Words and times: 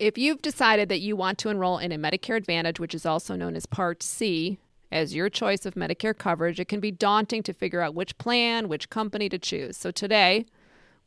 If 0.00 0.18
you've 0.18 0.42
decided 0.42 0.88
that 0.88 1.00
you 1.00 1.14
want 1.14 1.38
to 1.38 1.50
enroll 1.50 1.78
in 1.78 1.92
a 1.92 1.98
Medicare 1.98 2.36
Advantage, 2.36 2.80
which 2.80 2.96
is 2.96 3.06
also 3.06 3.36
known 3.36 3.54
as 3.54 3.64
Part 3.64 4.02
C, 4.02 4.58
as 4.90 5.14
your 5.14 5.28
choice 5.30 5.64
of 5.66 5.74
Medicare 5.74 6.16
coverage, 6.16 6.58
it 6.58 6.66
can 6.66 6.80
be 6.80 6.90
daunting 6.90 7.44
to 7.44 7.52
figure 7.52 7.80
out 7.80 7.94
which 7.94 8.18
plan, 8.18 8.68
which 8.68 8.90
company 8.90 9.28
to 9.28 9.38
choose. 9.38 9.76
So 9.76 9.92
today, 9.92 10.46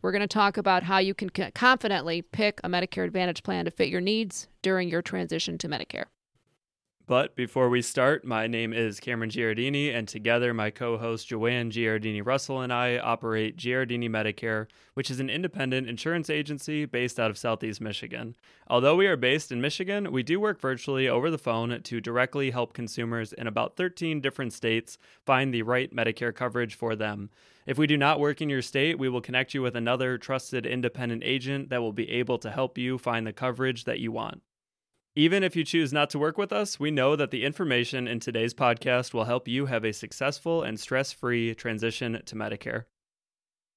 we're 0.01 0.13
going 0.13 0.21
to 0.21 0.27
talk 0.27 0.55
about 0.55 0.83
how 0.83 0.99
you 0.99 1.13
can 1.13 1.29
confidently 1.29 2.21
pick 2.21 2.61
a 2.63 2.69
Medicare 2.69 3.03
Advantage 3.03 3.43
plan 3.43 3.65
to 3.65 3.71
fit 3.71 3.89
your 3.89 3.99
needs 3.99 4.47
during 4.61 4.87
your 4.87 5.01
transition 5.01 5.57
to 5.57 5.67
Medicare. 5.67 6.05
But 7.07 7.37
before 7.37 7.69
we 7.69 7.81
start, 7.81 8.25
my 8.25 8.47
name 8.47 8.73
is 8.73 8.99
Cameron 8.99 9.29
Giardini, 9.29 9.95
and 9.95 10.09
together 10.09 10.53
my 10.53 10.69
co 10.69 10.97
host 10.97 11.29
Joanne 11.29 11.71
Giardini 11.71 12.21
Russell 12.23 12.59
and 12.59 12.73
I 12.73 12.97
operate 12.97 13.55
Giardini 13.55 14.09
Medicare, 14.09 14.67
which 14.93 15.09
is 15.09 15.21
an 15.21 15.29
independent 15.29 15.87
insurance 15.87 16.29
agency 16.29 16.83
based 16.83 17.17
out 17.17 17.31
of 17.31 17.37
Southeast 17.37 17.79
Michigan. 17.79 18.35
Although 18.69 18.97
we 18.97 19.07
are 19.07 19.15
based 19.15 19.53
in 19.53 19.61
Michigan, 19.61 20.11
we 20.11 20.21
do 20.21 20.37
work 20.37 20.59
virtually 20.59 21.07
over 21.07 21.31
the 21.31 21.37
phone 21.37 21.81
to 21.81 22.01
directly 22.01 22.51
help 22.51 22.73
consumers 22.73 23.31
in 23.31 23.47
about 23.47 23.77
13 23.77 24.19
different 24.19 24.51
states 24.51 24.97
find 25.25 25.53
the 25.53 25.61
right 25.61 25.95
Medicare 25.95 26.35
coverage 26.35 26.75
for 26.75 26.93
them. 26.93 27.29
If 27.65 27.77
we 27.77 27.87
do 27.87 27.95
not 27.95 28.19
work 28.19 28.41
in 28.41 28.49
your 28.49 28.61
state, 28.61 28.99
we 28.99 29.07
will 29.07 29.21
connect 29.21 29.53
you 29.53 29.61
with 29.61 29.77
another 29.77 30.17
trusted 30.17 30.65
independent 30.65 31.23
agent 31.23 31.69
that 31.69 31.79
will 31.79 31.93
be 31.93 32.09
able 32.11 32.37
to 32.39 32.51
help 32.51 32.77
you 32.77 32.97
find 32.97 33.25
the 33.25 33.31
coverage 33.31 33.85
that 33.85 33.99
you 33.99 34.11
want. 34.11 34.41
Even 35.17 35.41
if 35.41 35.55
you 35.55 35.63
choose 35.63 35.91
not 35.91 36.11
to 36.11 36.19
work 36.19 36.37
with 36.37 36.53
us, 36.53 36.79
we 36.79 36.91
know 36.91 37.15
that 37.15 37.31
the 37.31 37.43
information 37.43 38.07
in 38.07 38.19
today's 38.19 38.53
podcast 38.53 39.15
will 39.15 39.23
help 39.23 39.47
you 39.47 39.65
have 39.65 39.83
a 39.83 39.91
successful 39.91 40.61
and 40.61 40.79
stress 40.79 41.11
free 41.11 41.55
transition 41.55 42.21
to 42.23 42.35
Medicare. 42.35 42.83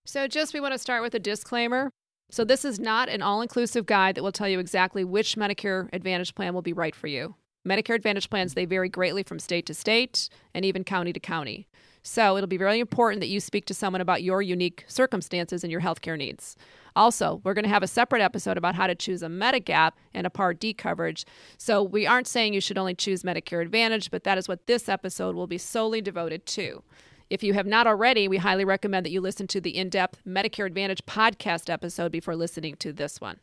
So, 0.05 0.29
just 0.29 0.53
we 0.53 0.61
want 0.61 0.75
to 0.75 0.79
start 0.79 1.01
with 1.01 1.15
a 1.15 1.19
disclaimer. 1.19 1.89
So, 2.30 2.45
this 2.45 2.63
is 2.63 2.79
not 2.79 3.09
an 3.09 3.23
all 3.23 3.41
inclusive 3.41 3.87
guide 3.87 4.16
that 4.16 4.23
will 4.23 4.33
tell 4.33 4.51
you 4.51 4.59
exactly 4.59 5.03
which 5.03 5.37
Medicare 5.37 5.89
Advantage 5.95 6.35
plan 6.35 6.53
will 6.53 6.61
be 6.61 6.75
right 6.75 6.95
for 6.95 7.07
you. 7.07 7.37
Medicare 7.66 7.95
Advantage 7.95 8.29
plans, 8.29 8.52
they 8.52 8.66
vary 8.66 8.91
greatly 8.91 9.23
from 9.23 9.38
state 9.38 9.65
to 9.65 9.73
state 9.73 10.29
and 10.52 10.66
even 10.66 10.85
county 10.85 11.15
to 11.15 11.21
county. 11.21 11.66
So, 12.13 12.37
it'll 12.37 12.49
be 12.49 12.59
really 12.59 12.80
important 12.80 13.21
that 13.21 13.29
you 13.29 13.39
speak 13.39 13.66
to 13.66 13.73
someone 13.73 14.01
about 14.01 14.25
your 14.25 14.43
unique 14.43 14.85
circumstances 14.89 15.63
and 15.63 15.71
your 15.71 15.80
healthcare 15.80 16.19
needs. 16.19 16.57
Also, 16.97 17.41
we're 17.45 17.55
going 17.55 17.63
to 17.63 17.69
have 17.69 17.85
a 17.85 17.87
separate 17.87 18.21
episode 18.21 18.59
about 18.59 18.75
how 18.75 18.89
to 18.89 18.97
choose 18.97 19.23
a 19.23 19.29
Medigap 19.29 19.93
and 20.13 20.27
a 20.27 20.30
Part 20.30 20.59
D 20.59 20.75
coverage. 20.75 21.25
So 21.57 21.85
we 21.85 22.09
aren't 22.09 22.27
saying 22.27 22.52
you 22.52 22.61
should 22.61 22.79
only 22.79 22.97
choose 22.97 23.23
Medicare 23.23 23.63
Advantage, 23.63 24.11
but 24.11 24.25
that 24.25 24.39
is 24.39 24.49
what 24.49 24.67
this 24.67 24.89
episode 24.89 25.37
will 25.37 25.47
be 25.47 25.57
solely 25.57 26.01
devoted 26.01 26.47
to. 26.47 26.83
If 27.30 27.45
you 27.45 27.55
have 27.55 27.67
not 27.67 27.87
already, 27.87 28.27
we 28.27 28.39
highly 28.39 28.65
recommend 28.65 29.07
that 29.07 29.13
you 29.13 29.21
listen 29.21 29.47
to 29.47 29.61
the 29.61 29.79
in 29.79 29.89
depth 29.89 30.21
Medicare 30.27 30.67
Advantage 30.67 31.07
podcast 31.07 31.71
episode 31.71 32.11
before 32.11 32.35
listening 32.35 32.74
to 32.79 32.93
this 32.93 33.21
one. 33.21 33.39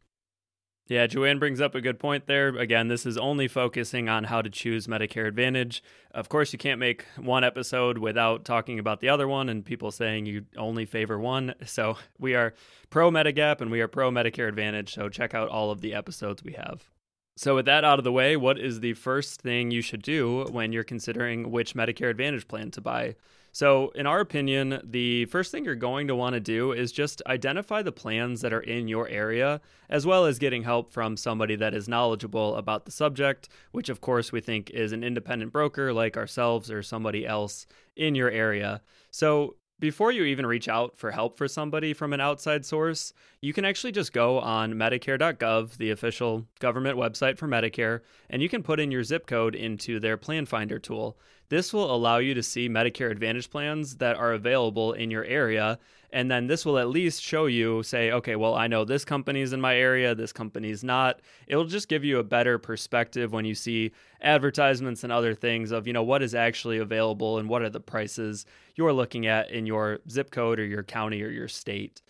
Yeah, 0.88 1.06
Joanne 1.06 1.38
brings 1.38 1.60
up 1.60 1.76
a 1.76 1.82
good 1.82 2.00
point 2.00 2.28
there. 2.28 2.48
Again, 2.48 2.88
this 2.88 3.06
is 3.06 3.18
only 3.18 3.50
focusing 3.50 4.08
on 4.08 4.26
how 4.26 4.42
to 4.42 4.50
choose 4.50 4.88
Medicare 4.88 5.28
Advantage. 5.28 5.84
Of 6.12 6.30
course, 6.30 6.54
you 6.54 6.60
can't 6.60 6.80
make 6.80 7.04
one 7.18 7.44
episode 7.44 7.98
without 7.98 8.46
talking 8.46 8.80
about 8.80 9.02
the 9.02 9.10
other 9.10 9.28
one 9.28 9.50
and 9.50 9.66
people 9.66 9.92
saying 9.92 10.26
you 10.26 10.46
only 10.56 10.86
favor 10.86 11.20
one. 11.20 11.54
So 11.68 11.98
we 12.18 12.34
are 12.34 12.54
pro 12.90 13.12
Medigap 13.12 13.60
and 13.60 13.70
we 13.70 13.82
are 13.82 13.90
pro 13.90 14.10
Medicare 14.10 14.48
Advantage. 14.48 14.94
So 14.94 15.10
check 15.10 15.36
out 15.36 15.50
all 15.50 15.70
of 15.70 15.82
the 15.82 15.94
episodes 15.94 16.44
we 16.44 16.54
have. 16.54 16.90
So, 17.36 17.54
with 17.54 17.66
that 17.66 17.84
out 17.84 18.00
of 18.00 18.04
the 18.04 18.12
way, 18.12 18.36
what 18.36 18.58
is 18.58 18.80
the 18.80 18.94
first 18.94 19.44
thing 19.44 19.70
you 19.70 19.84
should 19.84 20.02
do 20.02 20.46
when 20.46 20.74
you're 20.74 20.84
considering 20.84 21.52
which 21.52 21.76
Medicare 21.76 22.10
Advantage 22.10 22.48
plan 22.48 22.72
to 22.72 22.82
buy? 22.82 23.16
So, 23.58 23.90
in 23.96 24.06
our 24.06 24.20
opinion, 24.20 24.80
the 24.84 25.26
first 25.26 25.52
thing 25.52 25.66
you're 25.66 25.74
going 25.74 26.10
to 26.10 26.16
want 26.16 26.36
to 26.36 26.40
do 26.40 26.74
is 26.74 26.92
just 26.92 27.24
identify 27.26 27.82
the 27.82 27.92
plans 27.92 28.42
that 28.42 28.54
are 28.54 28.62
in 28.62 28.88
your 28.88 29.08
area, 29.08 29.62
as 29.90 30.06
well 30.06 30.26
as 30.26 30.38
getting 30.38 30.62
help 30.62 30.94
from 30.94 31.18
somebody 31.18 31.56
that 31.56 31.74
is 31.74 31.90
knowledgeable 31.90 32.56
about 32.56 32.86
the 32.86 32.92
subject, 32.92 33.50
which, 33.72 33.90
of 33.90 34.00
course, 34.00 34.32
we 34.32 34.42
think 34.42 34.70
is 34.70 34.92
an 34.92 35.04
independent 35.04 35.52
broker 35.52 35.92
like 35.92 36.16
ourselves 36.16 36.70
or 36.70 36.84
somebody 36.84 37.26
else 37.26 37.66
in 37.96 38.14
your 38.14 38.30
area. 38.30 38.84
So, 39.10 39.56
before 39.80 40.12
you 40.12 40.24
even 40.24 40.46
reach 40.46 40.68
out 40.68 40.98
for 40.98 41.12
help 41.12 41.38
for 41.38 41.48
somebody 41.48 41.94
from 41.94 42.14
an 42.14 42.22
outside 42.22 42.66
source, 42.66 43.14
you 43.42 43.54
can 43.54 43.66
actually 43.66 43.92
just 43.92 44.12
go 44.12 44.40
on 44.40 44.74
Medicare.gov, 44.74 45.78
the 45.78 45.92
official 45.92 46.46
government 46.60 46.98
website 46.98 47.38
for 47.38 47.48
Medicare, 47.48 48.02
and 48.30 48.42
you 48.42 48.50
can 48.50 48.64
put 48.64 48.80
in 48.80 48.92
your 48.92 49.04
zip 49.04 49.28
code 49.28 49.54
into 49.56 50.00
their 50.00 50.18
plan 50.18 50.46
finder 50.46 50.80
tool. 50.80 51.18
This 51.50 51.72
will 51.72 51.94
allow 51.94 52.18
you 52.18 52.34
to 52.34 52.44
see 52.44 52.68
Medicare 52.68 53.12
Advantage 53.12 53.50
plans 53.50 53.98
that 53.98 54.18
are 54.18 54.34
available 54.34 54.94
in 54.94 55.10
your 55.10 55.24
area. 55.24 55.80
And 56.12 56.32
then 56.32 56.48
this 56.48 56.66
will 56.66 56.78
at 56.78 56.90
least 56.90 57.22
show 57.22 57.46
you, 57.46 57.84
say, 57.84 58.12
okay, 58.12 58.36
well, 58.36 58.56
I 58.56 58.68
know 58.68 58.86
this 58.86 59.06
company's 59.06 59.54
in 59.54 59.60
my 59.60 59.76
area, 59.76 60.16
this 60.16 60.32
company's 60.32 60.84
not. 60.84 61.22
It'll 61.48 61.66
just 61.66 61.90
give 61.90 62.04
you 62.04 62.20
a 62.20 62.24
better 62.24 62.58
perspective 62.58 63.34
when 63.34 63.46
you 63.46 63.56
see 63.56 63.92
advertisements 64.22 65.04
and 65.04 65.12
other 65.12 65.34
things 65.34 65.72
of, 65.72 65.86
you 65.86 65.94
know, 65.94 66.04
what 66.04 66.24
is 66.24 66.34
actually 66.34 66.78
available 66.78 67.40
and 67.40 67.50
what 67.50 67.62
are 67.62 67.70
the 67.70 67.82
prices 67.82 68.46
you're 68.78 68.94
looking 68.94 69.28
at 69.28 69.52
in 69.52 69.66
your 69.66 70.00
zip 70.10 70.32
code 70.32 70.60
or 70.60 70.66
your 70.66 70.84
county 70.84 71.22
or 71.22 71.30
your 71.30 71.48
state. 71.48 72.02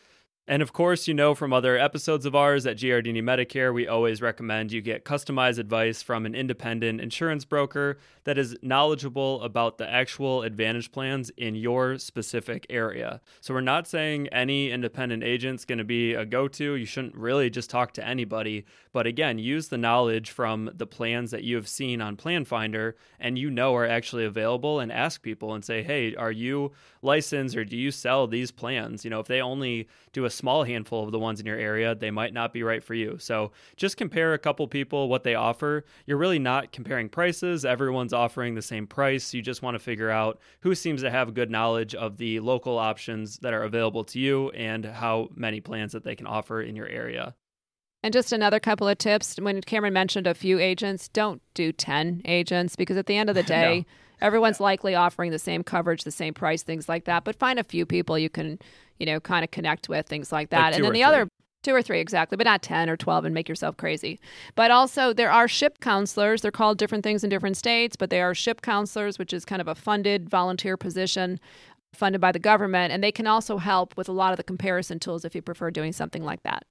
And 0.50 0.62
of 0.62 0.72
course, 0.72 1.10
you 1.10 1.14
know 1.14 1.36
from 1.36 1.52
other 1.52 1.78
episodes 1.78 2.26
of 2.26 2.34
ours 2.34 2.66
at 2.66 2.78
Giardini 2.78 3.22
Medicare, 3.22 3.74
we 3.74 3.86
always 3.86 4.22
recommend 4.22 4.72
you 4.72 4.82
get 4.82 5.04
customized 5.04 5.60
advice 5.60 6.02
from 6.02 6.26
an 6.26 6.34
independent 6.34 7.02
insurance 7.02 7.44
broker 7.44 7.98
that 8.24 8.38
is 8.38 8.56
knowledgeable 8.62 9.42
about 9.42 9.78
the 9.78 9.90
actual 9.90 10.44
advantage 10.44 10.94
plans 10.94 11.32
in 11.32 11.56
your 11.56 11.98
specific 11.98 12.66
area. 12.70 13.20
So 13.42 13.54
we're 13.54 13.60
not 13.60 13.88
saying 13.88 14.28
any 14.30 14.72
independent 14.72 15.22
agent's 15.22 15.66
going 15.66 15.80
to 15.80 15.84
be 15.84 16.14
a 16.14 16.26
go-to. 16.26 16.76
You 16.76 16.86
shouldn't 16.86 17.16
really 17.16 17.50
just 17.50 17.70
talk 17.70 17.92
to 17.94 18.08
anybody, 18.08 18.66
but 18.98 19.06
again, 19.06 19.38
use 19.38 19.68
the 19.68 19.78
knowledge 19.78 20.32
from 20.32 20.72
the 20.74 20.88
plans 20.88 21.30
that 21.30 21.44
you 21.44 21.56
have 21.56 21.68
seen 21.68 22.02
on 22.02 22.16
Plan 22.16 22.44
Finder 22.46 22.96
and 23.20 23.38
you 23.38 23.52
know 23.52 23.76
are 23.76 23.86
actually 23.86 24.26
available 24.26 24.80
and 24.80 24.92
ask 24.92 25.22
people 25.22 25.54
and 25.54 25.64
say, 25.64 25.84
"Hey, 25.84 26.16
are 26.16 26.32
you 26.32 26.72
licensed 27.04 27.56
or 27.56 27.64
do 27.64 27.78
you 27.78 27.92
sell 27.92 28.26
these 28.26 28.50
plans?" 28.50 29.06
You 29.06 29.12
know, 29.12 29.20
if 29.20 29.28
they 29.28 29.40
only 29.40 29.88
do 30.14 30.26
a 30.26 30.32
small 30.32 30.64
handful 30.64 31.04
of 31.04 31.12
the 31.12 31.20
ones 31.20 31.40
in 31.40 31.46
your 31.46 31.60
area, 31.60 31.94
they 31.94 32.10
might 32.10 32.34
not 32.34 32.52
be 32.52 32.64
right 32.64 32.84
for 32.84 32.96
you. 32.96 33.18
So 33.20 33.52
just 33.76 33.98
compare 33.98 34.34
a 34.34 34.40
couple 34.40 34.68
people 34.68 35.10
what 35.10 35.24
they 35.24 35.36
offer. 35.36 35.86
You're 36.08 36.18
really 36.18 36.40
not 36.40 36.72
comparing 36.72 37.08
prices. 37.08 37.66
Everyone's 37.66 38.14
offering 38.14 38.56
the 38.56 38.64
same 38.64 38.88
price. 38.88 39.32
You 39.32 39.44
just 39.44 39.62
want 39.62 39.76
to 39.76 39.80
figure 39.80 40.10
out 40.10 40.40
who 40.62 40.74
seems 40.74 41.04
to 41.04 41.12
have 41.12 41.36
good 41.36 41.52
knowledge 41.52 41.94
of 41.94 42.18
the 42.18 42.40
local 42.40 42.80
options 42.80 43.38
that 43.44 43.54
are 43.54 43.62
available 43.62 44.06
to 44.06 44.20
you 44.20 44.50
and 44.56 44.86
how 44.86 45.30
many 45.36 45.62
plans 45.62 45.92
that 45.92 46.04
they 46.04 46.16
can 46.16 46.26
offer 46.26 46.64
in 46.64 46.76
your 46.76 46.88
area. 46.88 47.36
And 48.08 48.14
just 48.14 48.32
another 48.32 48.62
couple 48.62 48.88
of 48.88 48.98
tips 48.98 49.36
when 49.36 49.60
Cameron 49.60 49.92
mentioned 49.92 50.28
a 50.28 50.34
few 50.34 50.60
agents, 50.60 51.10
don't 51.10 51.42
do 51.54 51.74
10 51.74 52.22
agents 52.24 52.78
because 52.78 52.96
at 52.96 53.06
the 53.06 53.18
end 53.18 53.28
of 53.28 53.36
the 53.36 53.44
day, 53.60 53.86
no. 54.22 54.26
everyone's 54.26 54.62
likely 54.62 54.96
offering 54.96 55.32
the 55.32 55.38
same 55.38 55.62
coverage, 55.62 56.06
the 56.06 56.12
same 56.12 56.34
price, 56.34 56.64
things 56.64 56.88
like 56.88 57.04
that. 57.04 57.26
But 57.26 57.36
find 57.36 57.60
a 57.60 57.66
few 57.66 57.86
people 57.86 58.18
you 58.18 58.30
can 58.30 58.60
you 58.98 59.06
know, 59.06 59.20
kind 59.20 59.44
of 59.44 59.52
connect 59.52 59.90
with, 59.90 60.08
things 60.08 60.32
like 60.32 60.52
that. 60.52 60.68
Like 60.68 60.76
and 60.76 60.86
then 60.86 60.94
the 60.94 61.00
three. 61.00 61.04
other 61.04 61.28
two 61.64 61.76
or 61.76 61.82
three 61.82 62.00
exactly, 62.00 62.38
but 62.38 62.46
not 62.46 62.62
10 62.62 62.90
or 62.90 62.96
12 62.96 63.26
and 63.26 63.34
make 63.34 63.50
yourself 63.50 63.76
crazy. 63.76 64.22
But 64.56 64.72
also, 64.72 65.12
there 65.12 65.30
are 65.30 65.50
SHIP 65.50 65.82
counselors. 65.82 66.42
They're 66.42 66.50
called 66.50 66.78
different 66.78 67.04
things 67.04 67.26
in 67.26 67.30
different 67.30 67.58
states, 67.58 67.98
but 67.98 68.10
they 68.10 68.22
are 68.22 68.34
SHIP 68.34 68.62
counselors, 68.62 69.20
which 69.20 69.34
is 69.34 69.44
kind 69.44 69.60
of 69.60 69.68
a 69.68 69.76
funded 69.76 70.30
volunteer 70.30 70.78
position 70.78 71.42
funded 71.94 72.22
by 72.22 72.32
the 72.32 72.40
government. 72.40 72.94
And 72.94 73.04
they 73.04 73.12
can 73.12 73.28
also 73.28 73.58
help 73.58 73.98
with 73.98 74.08
a 74.08 74.14
lot 74.14 74.32
of 74.32 74.38
the 74.38 74.46
comparison 74.46 74.98
tools 74.98 75.26
if 75.26 75.36
you 75.36 75.42
prefer 75.42 75.72
doing 75.72 75.92
something 75.92 76.24
like 76.24 76.44
that. 76.44 76.64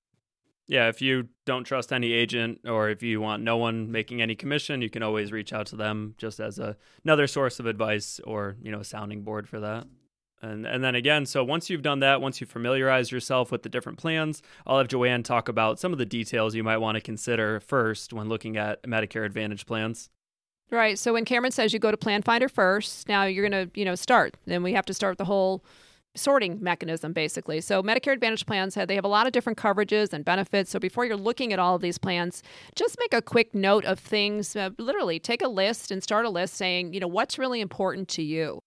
Yeah, 0.68 0.88
if 0.88 1.00
you 1.00 1.28
don't 1.44 1.64
trust 1.64 1.92
any 1.92 2.12
agent 2.12 2.60
or 2.66 2.90
if 2.90 3.02
you 3.02 3.20
want 3.20 3.42
no 3.42 3.56
one 3.56 3.92
making 3.92 4.20
any 4.20 4.34
commission, 4.34 4.82
you 4.82 4.90
can 4.90 5.02
always 5.02 5.30
reach 5.30 5.52
out 5.52 5.66
to 5.68 5.76
them 5.76 6.14
just 6.18 6.40
as 6.40 6.58
a, 6.58 6.76
another 7.04 7.28
source 7.28 7.60
of 7.60 7.66
advice 7.66 8.20
or, 8.24 8.56
you 8.60 8.72
know, 8.72 8.80
a 8.80 8.84
sounding 8.84 9.22
board 9.22 9.48
for 9.48 9.60
that. 9.60 9.86
And, 10.42 10.66
and 10.66 10.84
then 10.84 10.94
again, 10.94 11.24
so 11.24 11.42
once 11.44 11.70
you've 11.70 11.82
done 11.82 12.00
that, 12.00 12.20
once 12.20 12.40
you 12.40 12.46
familiarize 12.46 13.10
yourself 13.10 13.50
with 13.50 13.62
the 13.62 13.68
different 13.68 13.98
plans, 13.98 14.42
I'll 14.66 14.78
have 14.78 14.88
Joanne 14.88 15.22
talk 15.22 15.48
about 15.48 15.78
some 15.78 15.92
of 15.92 15.98
the 15.98 16.04
details 16.04 16.54
you 16.54 16.64
might 16.64 16.78
want 16.78 16.96
to 16.96 17.00
consider 17.00 17.60
first 17.60 18.12
when 18.12 18.28
looking 18.28 18.56
at 18.56 18.82
Medicare 18.82 19.24
Advantage 19.24 19.66
plans. 19.66 20.10
Right. 20.70 20.98
So 20.98 21.12
when 21.12 21.24
Cameron 21.24 21.52
says 21.52 21.72
you 21.72 21.78
go 21.78 21.92
to 21.92 21.96
Plan 21.96 22.22
Finder 22.22 22.48
first, 22.48 23.08
now 23.08 23.24
you're 23.24 23.48
going 23.48 23.68
to, 23.68 23.78
you 23.78 23.84
know, 23.84 23.94
start. 23.94 24.36
Then 24.46 24.62
we 24.64 24.72
have 24.72 24.86
to 24.86 24.94
start 24.94 25.16
the 25.16 25.24
whole 25.24 25.64
sorting 26.16 26.58
mechanism 26.60 27.12
basically. 27.12 27.60
So 27.60 27.82
Medicare 27.82 28.12
Advantage 28.12 28.46
plans 28.46 28.74
have 28.74 28.88
they 28.88 28.94
have 28.94 29.04
a 29.04 29.08
lot 29.08 29.26
of 29.26 29.32
different 29.32 29.58
coverages 29.58 30.12
and 30.12 30.24
benefits. 30.24 30.70
So 30.70 30.78
before 30.78 31.04
you're 31.04 31.16
looking 31.16 31.52
at 31.52 31.58
all 31.58 31.74
of 31.74 31.82
these 31.82 31.98
plans, 31.98 32.42
just 32.74 32.96
make 32.98 33.14
a 33.14 33.22
quick 33.22 33.54
note 33.54 33.84
of 33.84 33.98
things. 33.98 34.56
Uh, 34.56 34.70
literally, 34.78 35.18
take 35.18 35.42
a 35.42 35.48
list 35.48 35.90
and 35.90 36.02
start 36.02 36.26
a 36.26 36.30
list 36.30 36.54
saying, 36.54 36.92
you 36.92 37.00
know, 37.00 37.08
what's 37.08 37.38
really 37.38 37.60
important 37.60 38.08
to 38.08 38.22
you. 38.22 38.60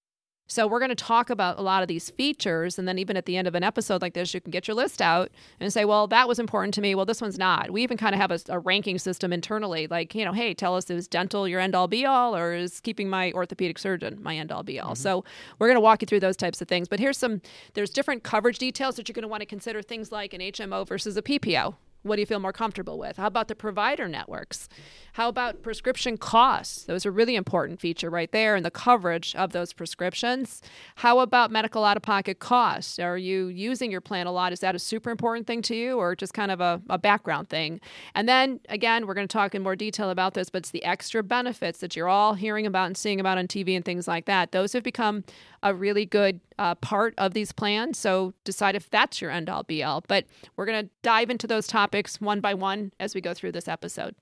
So 0.49 0.65
we're 0.65 0.79
going 0.79 0.89
to 0.89 0.95
talk 0.95 1.29
about 1.29 1.59
a 1.59 1.61
lot 1.61 1.83
of 1.83 1.87
these 1.87 2.09
features. 2.09 2.79
And 2.79 2.87
then 2.87 2.97
even 2.97 3.15
at 3.15 3.25
the 3.25 3.37
end 3.37 3.47
of 3.47 3.53
an 3.53 3.63
episode 3.63 4.01
like 4.01 4.15
this, 4.15 4.33
you 4.33 4.41
can 4.41 4.49
get 4.49 4.67
your 4.67 4.73
list 4.73 4.99
out 4.99 5.29
and 5.59 5.71
say, 5.71 5.85
well, 5.85 6.07
that 6.07 6.27
was 6.27 6.39
important 6.39 6.73
to 6.73 6.81
me. 6.81 6.95
Well, 6.95 7.05
this 7.05 7.21
one's 7.21 7.37
not. 7.37 7.69
We 7.69 7.83
even 7.83 7.97
kind 7.97 8.15
of 8.15 8.19
have 8.19 8.31
a, 8.31 8.39
a 8.49 8.57
ranking 8.57 8.97
system 8.97 9.31
internally. 9.31 9.85
Like, 9.85 10.15
you 10.15 10.25
know, 10.25 10.33
hey, 10.33 10.55
tell 10.55 10.75
us 10.75 10.89
is 10.89 11.07
dental 11.07 11.47
your 11.47 11.59
end 11.59 11.75
all 11.75 11.87
be 11.87 12.03
all 12.03 12.35
or 12.35 12.53
is 12.53 12.79
keeping 12.79 13.09
my 13.09 13.31
orthopedic 13.33 13.77
surgeon 13.77 14.17
my 14.23 14.35
end 14.35 14.51
all 14.51 14.63
be 14.63 14.79
all. 14.79 14.93
Mm-hmm. 14.93 15.03
So 15.03 15.23
we're 15.59 15.67
going 15.67 15.77
to 15.77 15.81
walk 15.81 16.01
you 16.01 16.07
through 16.07 16.21
those 16.21 16.35
types 16.35 16.61
of 16.61 16.67
things. 16.67 16.87
But 16.87 16.99
here's 16.99 17.17
some, 17.17 17.41
there's 17.75 17.91
different 17.91 18.23
coverage 18.23 18.57
details 18.57 18.95
that 18.95 19.07
you're 19.07 19.13
going 19.13 19.21
to 19.21 19.27
want 19.27 19.41
to 19.41 19.45
consider 19.45 19.83
things 19.83 20.11
like 20.11 20.33
an 20.33 20.41
HMO 20.41 20.87
versus 20.87 21.15
a 21.15 21.21
PPO 21.21 21.75
What 22.03 22.15
do 22.15 22.21
you 22.21 22.25
feel 22.25 22.39
more 22.39 22.53
comfortable 22.53 22.97
with? 22.97 23.17
How 23.17 23.27
about 23.27 23.49
the 23.49 23.55
provider 23.55 24.07
networks? 24.07 24.69
How 25.13 25.27
about 25.27 25.61
prescription 25.63 26.17
costs? 26.17 26.85
Those 26.85 27.05
are 27.05 27.11
really 27.11 27.35
important 27.35 27.81
feature 27.81 28.09
right 28.09 28.31
there 28.31 28.55
and 28.55 28.65
the 28.65 28.71
coverage 28.71 29.35
of 29.35 29.51
those 29.51 29.73
prescriptions. 29.73 30.61
How 30.95 31.19
about 31.19 31.51
medical 31.51 31.83
out 31.83 31.97
of 31.97 32.03
pocket 32.03 32.39
costs? 32.39 32.99
Are 32.99 33.17
you 33.17 33.47
using 33.47 33.91
your 33.91 33.99
plan 33.99 34.27
a 34.27 34.31
lot? 34.31 34.53
Is 34.53 34.61
that 34.61 34.75
a 34.75 34.79
super 34.79 35.09
important 35.09 35.45
thing 35.45 35.61
to 35.63 35.75
you 35.75 35.97
or 35.97 36.15
just 36.15 36.33
kind 36.33 36.51
of 36.51 36.61
a, 36.61 36.81
a 36.89 36.97
background 36.97 37.49
thing? 37.49 37.81
And 38.15 38.29
then 38.29 38.61
again, 38.69 39.05
we're 39.05 39.13
going 39.13 39.27
to 39.27 39.31
talk 39.31 39.53
in 39.53 39.61
more 39.61 39.75
detail 39.75 40.09
about 40.09 40.35
this, 40.35 40.49
but 40.49 40.59
it's 40.59 40.71
the 40.71 40.83
extra 40.85 41.21
benefits 41.21 41.79
that 41.79 41.97
you're 41.97 42.07
all 42.07 42.33
hearing 42.33 42.65
about 42.65 42.87
and 42.87 42.95
seeing 42.95 43.19
about 43.19 43.37
on 43.37 43.47
TV 43.47 43.75
and 43.75 43.83
things 43.83 44.07
like 44.07 44.23
that. 44.25 44.53
Those 44.53 44.71
have 44.71 44.83
become 44.83 45.25
a 45.63 45.73
really 45.73 46.05
good 46.05 46.39
uh, 46.59 46.75
part 46.75 47.15
of 47.17 47.33
these 47.33 47.51
plans. 47.53 47.97
So 47.97 48.33
decide 48.43 48.75
if 48.75 48.89
that's 48.89 49.21
your 49.21 49.31
end 49.31 49.49
all 49.49 49.63
be 49.63 49.81
all. 49.81 50.03
But 50.07 50.25
we're 50.55 50.65
going 50.65 50.85
to 50.85 50.91
dive 51.01 51.29
into 51.29 51.47
those 51.47 51.65
topics 51.65 52.21
one 52.21 52.41
by 52.41 52.53
one 52.53 52.91
as 52.99 53.15
we 53.15 53.21
go 53.21 53.33
through 53.33 53.53
this 53.53 53.67
episode. 53.67 54.13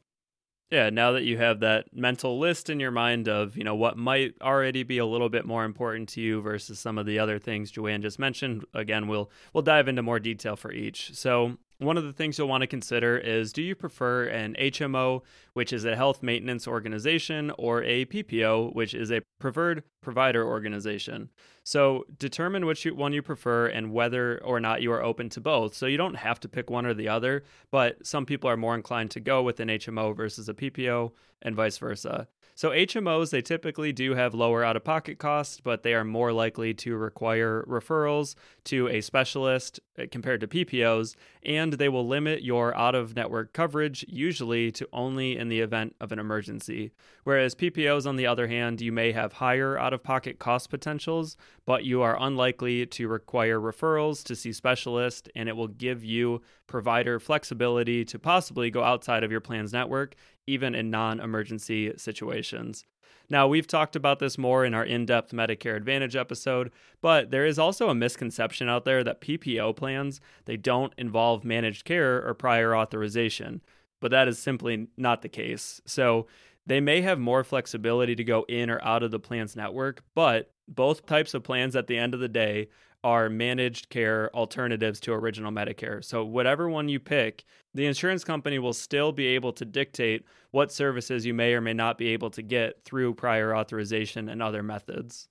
Yeah, 0.70 0.90
now 0.90 1.14
that 1.14 1.24
you 1.24 1.38
have 1.38 1.62
that 1.62 1.96
mental 1.96 2.38
list 2.40 2.70
in 2.70 2.80
your 2.80 2.92
mind 2.92 3.30
of, 3.30 3.58
you 3.58 3.64
know, 3.64 3.76
what 3.76 3.98
might 3.98 4.36
already 4.42 4.84
be 4.84 4.98
a 4.98 5.06
little 5.06 5.30
bit 5.30 5.46
more 5.46 5.64
important 5.64 6.10
to 6.10 6.22
you 6.22 6.42
versus 6.42 6.78
some 6.78 6.98
of 6.98 7.06
the 7.06 7.20
other 7.20 7.40
things 7.40 7.72
Joanne 7.72 8.02
just 8.02 8.20
mentioned, 8.20 8.66
again, 8.74 9.08
we'll 9.08 9.32
we'll 9.54 9.62
dive 9.62 9.88
into 9.88 10.04
more 10.04 10.20
detail 10.20 10.58
for 10.58 10.72
each. 10.72 11.16
So, 11.16 11.58
one 11.80 11.98
of 11.98 12.04
the 12.04 12.14
things 12.14 12.38
you'll 12.38 12.48
want 12.48 12.62
to 12.62 12.68
consider 12.68 13.18
is 13.18 13.54
do 13.54 13.62
you 13.62 13.76
prefer 13.76 14.26
an 14.26 14.56
HMO, 14.60 15.22
which 15.54 15.72
is 15.72 15.86
a 15.86 15.96
health 15.96 16.24
maintenance 16.24 16.68
organization, 16.68 17.52
or 17.58 17.84
a 17.84 18.06
PPO, 18.06 18.74
which 18.74 18.94
is 18.94 19.12
a 19.12 19.22
preferred 19.40 19.84
provider 20.02 20.46
organization? 20.46 21.30
So 21.64 22.06
determine 22.18 22.66
which 22.66 22.86
one 22.86 23.14
you 23.14 23.22
prefer 23.22 23.68
and 23.68 23.92
whether 23.92 24.44
or 24.44 24.60
not 24.60 24.82
you 24.82 24.92
are 24.92 25.04
open 25.04 25.30
to 25.30 25.42
both. 25.42 25.76
So 25.76 25.86
you 25.86 25.98
don't 25.98 26.16
have 26.16 26.40
to 26.40 26.50
pick 26.50 26.70
one 26.70 26.86
or 26.86 26.94
the 26.94 27.10
other, 27.10 27.44
but 27.72 28.06
some 28.06 28.26
people 28.26 28.50
are 28.50 28.58
more 28.58 28.76
inclined 28.76 29.12
to 29.12 29.20
go 29.20 29.44
with 29.44 29.60
an 29.60 29.68
HMO 29.68 30.16
versus 30.16 30.50
a 30.50 30.54
PPO 30.54 31.12
and 31.42 31.56
vice 31.56 31.78
versa. 31.78 32.28
So 32.56 32.72
HMOs, 32.72 33.30
they 33.30 33.44
typically 33.44 33.94
do 33.94 34.16
have 34.16 34.34
lower 34.34 34.64
out 34.64 34.76
of 34.76 34.84
pocket 34.84 35.20
costs, 35.20 35.60
but 35.60 35.84
they 35.84 35.94
are 35.94 36.04
more 36.04 36.34
likely 36.34 36.74
to 36.74 36.96
require 36.96 37.64
referrals 37.70 38.34
to 38.64 38.88
a 38.88 39.02
specialist 39.02 39.80
compared 40.12 40.42
to 40.42 40.48
PPOs, 40.48 41.16
and 41.44 41.74
they 41.74 41.90
will 41.90 42.08
limit 42.08 42.44
your 42.44 42.76
out 42.78 42.96
of 42.96 43.16
network 43.16 43.54
coverage 43.54 44.06
usually 44.08 44.72
to 44.72 44.88
only 44.94 45.38
in 45.38 45.50
the 45.50 45.60
event 45.60 45.96
of 46.00 46.12
an 46.12 46.20
emergency. 46.20 46.92
Whereas 47.24 47.56
PPOs, 47.56 48.06
on 48.06 48.16
the 48.16 48.28
other 48.28 48.48
hand, 48.48 48.80
you 48.82 48.92
may 48.92 49.12
have 49.12 49.34
higher 49.34 49.78
out 49.78 49.94
of 49.94 50.04
pocket 50.04 50.40
cost 50.40 50.70
potentials, 50.70 51.36
but 51.66 51.84
you 51.84 52.02
are 52.02 52.22
unlikely 52.22 52.86
to 52.86 53.08
require 53.08 53.60
referrals 53.60 54.24
to 54.26 54.36
see 54.36 54.54
specialists, 54.54 55.28
and 55.36 55.50
it 55.50 55.56
will 55.56 55.68
give 55.68 56.04
you 56.04 56.42
provider 56.68 57.20
flexibility 57.20 58.06
to 58.06 58.20
possibly 58.20 58.70
go 58.70 58.84
outside 58.84 59.24
of 59.24 59.32
your 59.32 59.42
plan's 59.42 59.74
network 59.74 60.16
even 60.48 60.74
in 60.74 60.90
non 60.90 61.20
emergency 61.20 61.94
situations. 61.98 62.86
Now, 63.30 63.48
we've 63.48 63.68
talked 63.68 63.96
about 63.96 64.20
this 64.20 64.38
more 64.38 64.64
in 64.64 64.74
our 64.74 64.86
in 64.86 65.06
depth 65.06 65.32
Medicare 65.32 65.76
Advantage 65.76 66.16
episode, 66.16 66.72
but 67.02 67.30
there 67.30 67.46
is 67.46 67.60
also 67.60 67.90
a 67.90 67.96
misconception 67.96 68.70
out 68.70 68.86
there 68.86 69.04
that 69.04 69.22
PPO 69.22 69.76
plans, 69.76 70.22
they 70.46 70.58
don't 70.58 70.94
involve 70.98 71.44
managed 71.44 71.84
care 71.86 72.26
or 72.26 72.34
prior 72.34 72.76
authorization, 72.76 73.62
but 74.00 74.12
that 74.12 74.28
is 74.28 74.40
simply 74.40 74.88
not 74.96 75.22
the 75.22 75.30
case. 75.30 75.82
So, 75.86 76.28
they 76.66 76.82
may 76.82 77.02
have 77.02 77.18
more 77.18 77.46
flexibility 77.46 78.14
to 78.16 78.24
go 78.26 78.46
in 78.50 78.70
or 78.70 78.84
out 78.84 79.02
of 79.02 79.10
the 79.10 79.20
plan's 79.20 79.56
network, 79.56 80.04
but 80.14 80.52
both 80.68 81.06
types 81.06 81.34
of 81.34 81.44
plans 81.44 81.78
at 81.78 81.88
the 81.88 81.98
end 81.98 82.14
of 82.14 82.20
the 82.20 82.28
day 82.28 82.68
are 83.08 83.30
managed 83.30 83.88
care 83.88 84.30
alternatives 84.36 85.00
to 85.00 85.14
original 85.14 85.50
Medicare. 85.50 86.04
So, 86.04 86.26
whatever 86.26 86.68
one 86.68 86.90
you 86.90 87.00
pick, 87.00 87.46
the 87.74 87.86
insurance 87.86 88.26
company 88.26 88.60
will 88.60 88.74
still 88.74 89.14
be 89.14 89.28
able 89.28 89.54
to 89.54 89.64
dictate 89.64 90.26
what 90.52 90.74
services 90.74 91.26
you 91.26 91.34
may 91.34 91.54
or 91.54 91.62
may 91.62 91.72
not 91.72 91.98
be 91.98 92.10
able 92.10 92.30
to 92.32 92.42
get 92.42 92.84
through 92.84 93.14
prior 93.14 93.56
authorization 93.56 94.28
and 94.28 94.44
other 94.44 94.62
methods. 94.62 95.30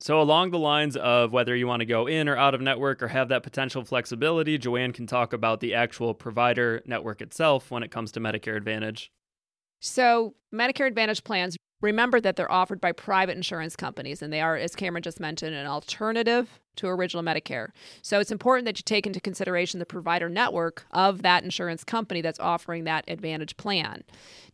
So, 0.00 0.20
along 0.20 0.50
the 0.50 0.58
lines 0.58 0.96
of 0.96 1.32
whether 1.32 1.54
you 1.54 1.68
want 1.68 1.80
to 1.80 1.86
go 1.86 2.08
in 2.08 2.28
or 2.28 2.36
out 2.36 2.52
of 2.52 2.60
network 2.60 3.00
or 3.00 3.06
have 3.06 3.28
that 3.28 3.44
potential 3.44 3.84
flexibility, 3.84 4.58
Joanne 4.58 4.92
can 4.92 5.06
talk 5.06 5.32
about 5.32 5.60
the 5.60 5.72
actual 5.72 6.14
provider 6.14 6.82
network 6.84 7.22
itself 7.22 7.70
when 7.70 7.84
it 7.84 7.92
comes 7.92 8.10
to 8.12 8.20
Medicare 8.20 8.56
Advantage. 8.56 9.12
So, 9.80 10.34
Medicare 10.52 10.88
Advantage 10.88 11.22
plans 11.22 11.56
remember 11.80 12.20
that 12.20 12.34
they're 12.34 12.50
offered 12.50 12.80
by 12.80 12.90
private 12.90 13.36
insurance 13.36 13.76
companies 13.76 14.20
and 14.20 14.32
they 14.32 14.40
are, 14.40 14.56
as 14.56 14.74
Cameron 14.74 15.04
just 15.04 15.20
mentioned, 15.20 15.54
an 15.54 15.68
alternative 15.68 16.58
to 16.76 16.88
original 16.88 17.22
Medicare. 17.22 17.68
So 18.02 18.20
it's 18.20 18.30
important 18.30 18.66
that 18.66 18.78
you 18.78 18.82
take 18.82 19.06
into 19.06 19.20
consideration 19.20 19.78
the 19.78 19.86
provider 19.86 20.28
network 20.28 20.86
of 20.90 21.22
that 21.22 21.44
insurance 21.44 21.84
company 21.84 22.20
that's 22.20 22.40
offering 22.40 22.84
that 22.84 23.04
Advantage 23.08 23.56
plan. 23.56 24.04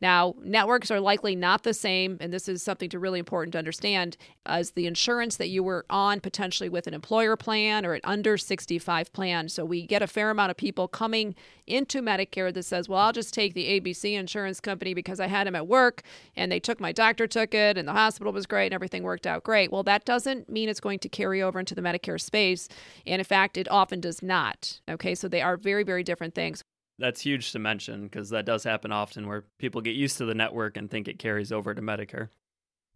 Now, 0.00 0.34
networks 0.42 0.90
are 0.90 1.00
likely 1.00 1.36
not 1.36 1.62
the 1.62 1.74
same, 1.74 2.16
and 2.20 2.32
this 2.32 2.48
is 2.48 2.62
something 2.62 2.88
to 2.90 2.98
really 2.98 3.18
important 3.18 3.52
to 3.52 3.58
understand, 3.58 4.16
as 4.46 4.70
the 4.70 4.86
insurance 4.86 5.36
that 5.36 5.48
you 5.48 5.62
were 5.62 5.84
on 5.90 6.20
potentially 6.20 6.70
with 6.70 6.86
an 6.86 6.94
employer 6.94 7.36
plan 7.36 7.84
or 7.84 7.92
an 7.92 8.00
under 8.04 8.38
65 8.38 9.12
plan. 9.12 9.48
So 9.48 9.64
we 9.64 9.86
get 9.86 10.00
a 10.00 10.06
fair 10.06 10.30
amount 10.30 10.50
of 10.50 10.56
people 10.56 10.88
coming 10.88 11.34
into 11.66 12.00
Medicare 12.00 12.52
that 12.52 12.64
says, 12.64 12.88
well, 12.88 12.98
I'll 12.98 13.12
just 13.12 13.34
take 13.34 13.54
the 13.54 13.80
ABC 13.80 14.14
insurance 14.14 14.58
company 14.58 14.94
because 14.94 15.20
I 15.20 15.26
had 15.26 15.46
them 15.46 15.54
at 15.54 15.68
work 15.68 16.02
and 16.34 16.50
they 16.50 16.60
took 16.60 16.80
my 16.80 16.92
doctor 16.92 17.26
took 17.26 17.54
it 17.54 17.76
and 17.76 17.86
the 17.86 17.92
hospital 17.92 18.32
was 18.32 18.46
great 18.46 18.66
and 18.66 18.74
everything 18.74 19.02
worked 19.02 19.26
out 19.26 19.44
great. 19.44 19.70
Well, 19.70 19.82
that 19.84 20.04
doesn't 20.04 20.48
mean 20.48 20.68
it's 20.68 20.80
going 20.80 20.98
to 21.00 21.08
carry 21.08 21.42
over 21.42 21.60
into 21.60 21.74
the 21.74 21.82
Medicare 21.82 22.09
space. 22.18 22.68
And 23.06 23.20
in 23.20 23.24
fact, 23.24 23.56
it 23.56 23.70
often 23.70 24.00
does 24.00 24.22
not. 24.22 24.80
Okay, 24.88 25.14
so 25.14 25.28
they 25.28 25.42
are 25.42 25.56
very, 25.56 25.82
very 25.82 26.02
different 26.02 26.34
things. 26.34 26.62
That's 26.98 27.22
huge 27.22 27.52
to 27.52 27.58
mention 27.58 28.04
because 28.04 28.30
that 28.30 28.44
does 28.44 28.64
happen 28.64 28.92
often 28.92 29.26
where 29.26 29.44
people 29.58 29.80
get 29.80 29.96
used 29.96 30.18
to 30.18 30.26
the 30.26 30.34
network 30.34 30.76
and 30.76 30.90
think 30.90 31.08
it 31.08 31.18
carries 31.18 31.50
over 31.50 31.74
to 31.74 31.80
Medicare. 31.80 32.28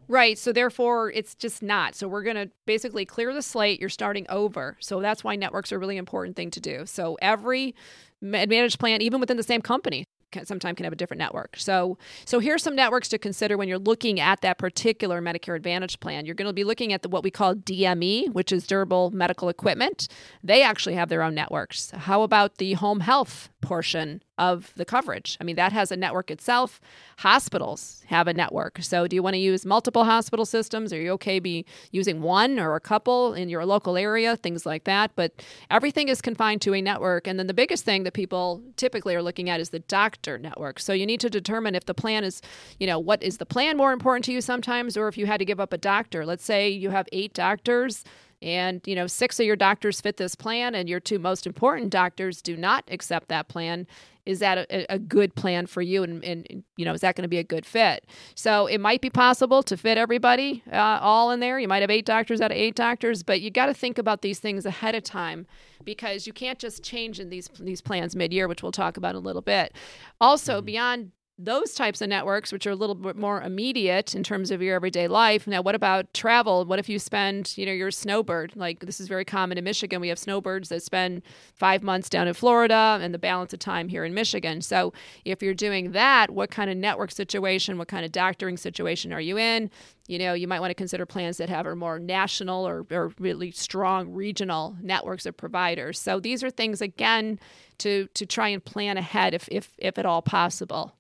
Right. 0.07 0.39
So 0.39 0.53
therefore, 0.53 1.11
it's 1.13 1.35
just 1.35 1.63
not. 1.63 1.95
So 1.95 2.07
we're 2.07 2.23
going 2.23 2.37
to 2.37 2.51
basically 2.67 3.07
clear 3.07 3.33
the 3.33 3.41
slate. 3.41 3.81
You're 3.81 3.89
starting 3.89 4.27
over. 4.29 4.77
So 4.81 5.01
that's 5.01 5.25
why 5.25 5.37
networks 5.37 5.73
are 5.73 5.77
a 5.77 5.79
really 5.79 5.97
important 5.97 6.37
thing 6.37 6.51
to 6.51 6.61
do. 6.61 6.85
So 6.85 7.17
every 7.23 7.75
managed 8.21 8.79
plan, 8.79 9.01
even 9.01 9.21
within 9.21 9.39
the 9.39 9.43
same 9.43 9.63
company, 9.63 10.05
sometimes 10.45 10.77
can 10.77 10.85
have 10.85 10.93
a 10.93 10.97
different 10.97 11.19
network. 11.19 11.57
So, 11.57 11.99
so 12.25 12.39
here's 12.39 12.63
some 12.63 12.75
networks 12.75 13.09
to 13.09 13.19
consider 13.19 13.57
when 13.57 13.69
you're 13.69 13.79
looking 13.79 14.21
at 14.21 14.41
that 14.43 14.59
particular 14.59 15.23
Medicare 15.23 15.57
Advantage 15.57 16.01
plan. 16.01 16.27
You're 16.27 16.35
going 16.35 16.49
to 16.49 16.53
be 16.53 16.65
looking 16.65 16.93
at 16.93 17.03
the, 17.03 17.09
what 17.09 17.23
we 17.23 17.31
call 17.31 17.55
DME, 17.55 18.33
which 18.33 18.53
is 18.53 18.67
durable 18.67 19.11
medical 19.11 19.49
equipment. 19.49 20.09
They 20.43 20.63
actually 20.63 20.95
have 20.95 21.09
their 21.09 21.23
own 21.23 21.35
networks. 21.35 21.91
How 21.93 22.23
about 22.23 22.59
the 22.59 22.75
home 22.75 23.01
health 23.01 23.49
portion 23.65 24.23
of 24.37 24.73
the 24.77 24.85
coverage. 24.85 25.39
I 25.41 25.45
mean, 25.45 25.57
that 25.57 25.73
has 25.73 25.91
a 25.91 25.97
network 25.97 26.31
itself. 26.31 26.81
Hospitals 27.19 28.03
have 28.09 28.29
a 28.29 28.35
network. 28.35 28.83
So, 28.83 29.07
do 29.07 29.17
you 29.17 29.23
want 29.23 29.35
to 29.35 29.39
use 29.39 29.65
multiple 29.65 30.05
hospital 30.05 30.45
systems? 30.45 30.93
Are 30.93 31.01
you 31.01 31.13
okay 31.13 31.39
be 31.39 31.65
using 31.93 32.21
one 32.21 32.59
or 32.59 32.75
a 32.75 32.81
couple 32.81 33.33
in 33.33 33.49
your 33.49 33.65
local 33.65 33.97
area? 33.97 34.37
Things 34.37 34.67
like 34.67 34.85
that. 34.85 35.13
But 35.15 35.43
everything 35.71 36.09
is 36.09 36.21
confined 36.21 36.61
to 36.63 36.75
a 36.75 36.83
network. 36.83 37.27
And 37.27 37.39
then 37.39 37.47
the 37.47 37.55
biggest 37.55 37.85
thing 37.85 38.03
that 38.05 38.13
people 38.13 38.63
typically 38.77 39.15
are 39.15 39.23
looking 39.23 39.49
at 39.49 39.61
is 39.61 39.71
the 39.71 39.79
doctor 39.79 40.37
network. 40.39 40.79
So, 40.79 40.93
you 40.93 41.07
need 41.07 41.21
to 41.21 41.31
determine 41.31 41.75
if 41.75 41.87
the 41.87 41.95
plan 41.95 42.25
is, 42.25 42.43
you 42.79 42.87
know, 42.87 42.99
what 42.99 43.23
is 43.23 43.39
the 43.39 43.47
plan 43.47 43.77
more 43.77 43.93
important 43.93 44.25
to 44.27 44.33
you 44.33 44.41
sometimes, 44.41 44.97
or 44.97 45.09
if 45.09 45.17
you 45.17 45.27
had 45.27 45.39
to 45.39 45.45
give 45.45 45.61
up 45.61 45.73
a 45.73 45.79
doctor. 45.79 46.27
Let's 46.27 46.45
say 46.45 46.69
you 46.69 46.91
have 46.91 47.09
eight 47.13 47.33
doctors 47.33 48.05
and 48.43 48.81
you 48.87 48.95
know 48.95 49.07
six 49.07 49.39
of 49.41 49.47
your 49.47 49.57
doctors 49.57 50.01
fit 50.01 50.17
this 50.17 50.35
plan 50.35 50.75
and 50.75 50.89
your 50.89 51.01
two 51.01 51.19
most 51.19 51.47
important 51.47 51.91
doctors 51.91 52.43
do 52.43 52.57
not 52.57 52.85
accept 52.89 53.29
that 53.29 53.49
plan. 53.49 53.87
Is 54.27 54.39
that 54.39 54.57
a, 54.71 54.95
a 54.95 54.99
good 54.99 55.35
plan 55.35 55.67
for 55.67 55.83
you? 55.83 56.03
And, 56.03 56.25
and 56.25 56.65
you 56.77 56.85
know 56.85 56.95
is 56.95 57.01
that 57.03 57.17
going 57.17 57.23
to 57.23 57.29
be 57.29 57.39
a 57.39 57.45
good 57.45 57.67
fit? 57.67 58.07
So 58.35 58.67
it 58.67 58.79
might 58.79 59.01
be 59.01 59.11
possible 59.11 59.63
to 59.65 59.77
fit 59.77 59.99
everybody 59.99 60.63
uh, 60.73 60.99
all 61.01 61.31
in 61.31 61.41
there. 61.41 61.59
You 61.59 61.69
might 61.69 61.83
have 61.83 61.91
eight 61.91 62.07
doctors 62.07 62.41
out 62.41 62.51
of 62.51 62.57
eight 62.57 62.75
doctors 62.75 63.23
but 63.23 63.41
you 63.41 63.51
got 63.51 63.67
to 63.67 63.75
think 63.75 63.99
about 63.99 64.23
these 64.23 64.39
things 64.39 64.67
ahead 64.67 64.95
of 64.95 65.03
time 65.03 65.47
because 65.85 66.27
you 66.27 66.33
can't 66.33 66.59
just 66.59 66.83
change 66.83 67.21
in 67.21 67.29
these 67.29 67.49
these 67.61 67.81
plans 67.81 68.17
mid-year 68.17 68.49
which 68.49 68.63
we'll 68.63 68.73
talk 68.73 68.97
about 68.97 69.11
in 69.11 69.17
a 69.17 69.21
little 69.21 69.43
bit. 69.43 69.75
Also 70.21 70.59
mm-hmm. 70.59 70.67
beyond 70.67 71.13
those 71.37 71.75
types 71.75 72.01
of 72.01 72.09
networks, 72.09 72.53
which 72.53 72.65
are 72.65 72.71
a 72.71 72.77
little 72.77 72.95
bit 72.95 73.17
more 73.17 73.43
immediate 73.43 74.15
in 74.15 74.23
terms 74.23 74.53
of 74.53 74.63
your 74.63 74.77
everyday 74.77 75.09
life. 75.09 75.49
Now, 75.49 75.63
what 75.63 75.75
about 75.75 76.15
travel? 76.15 76.65
What 76.65 76.79
if 76.79 76.89
you 76.89 77.01
spend, 77.01 77.59
you 77.59 77.67
know, 77.67 77.73
you're 77.73 77.89
a 77.89 77.93
snowbird? 77.93 78.55
Like 78.55 78.81
this 78.81 79.01
is 79.01 79.09
very 79.09 79.25
common 79.25 79.59
in 79.59 79.65
Michigan. 79.65 80.01
We 80.01 80.09
have 80.09 80.19
snowbirds 80.19 80.69
that 80.69 80.85
spend 80.85 81.23
five 81.53 81.83
months 81.83 82.09
down 82.09 82.29
in 82.29 82.35
Florida 82.35 83.01
and 83.03 83.13
the 83.13 83.19
balance 83.19 83.53
of 83.53 83.59
time 83.59 83.89
here 83.89 84.05
in 84.05 84.15
Michigan. 84.15 84.61
So, 84.61 84.93
if 85.25 85.43
you're 85.43 85.55
doing 85.55 85.91
that, 85.91 86.31
what 86.31 86.53
kind 86.53 86.71
of 86.71 86.77
network 86.77 87.11
situation, 87.11 87.79
what 87.79 87.89
kind 87.89 88.05
of 88.05 88.13
doctoring 88.13 88.57
situation 88.57 89.13
are 89.13 89.21
you 89.21 89.37
in? 89.37 89.71
You 90.07 90.21
know, 90.21 90.35
you 90.35 90.47
might 90.47 90.61
want 90.61 90.71
to 90.71 90.75
consider 90.75 91.05
plans 91.05 91.39
that 91.39 91.49
have 91.49 91.67
a 91.67 91.75
more 91.75 91.99
national 91.99 92.69
or, 92.69 92.87
or 92.93 93.13
really 93.19 93.51
strong 93.51 94.13
regional 94.13 94.77
networks 94.81 95.27
of 95.27 95.37
providers. 95.37 95.99
So, 95.99 96.21
these 96.21 96.45
are 96.45 96.51
things 96.51 96.81
again 96.81 97.41
to 97.79 98.07
to 98.15 98.25
try 98.25 98.49
and 98.49 98.65
plan 98.65 98.97
ahead 98.99 99.35
if 99.35 99.49
if 99.51 99.73
if 99.79 99.99
at 99.99 100.07
all 100.07 100.23
possible. 100.23 100.95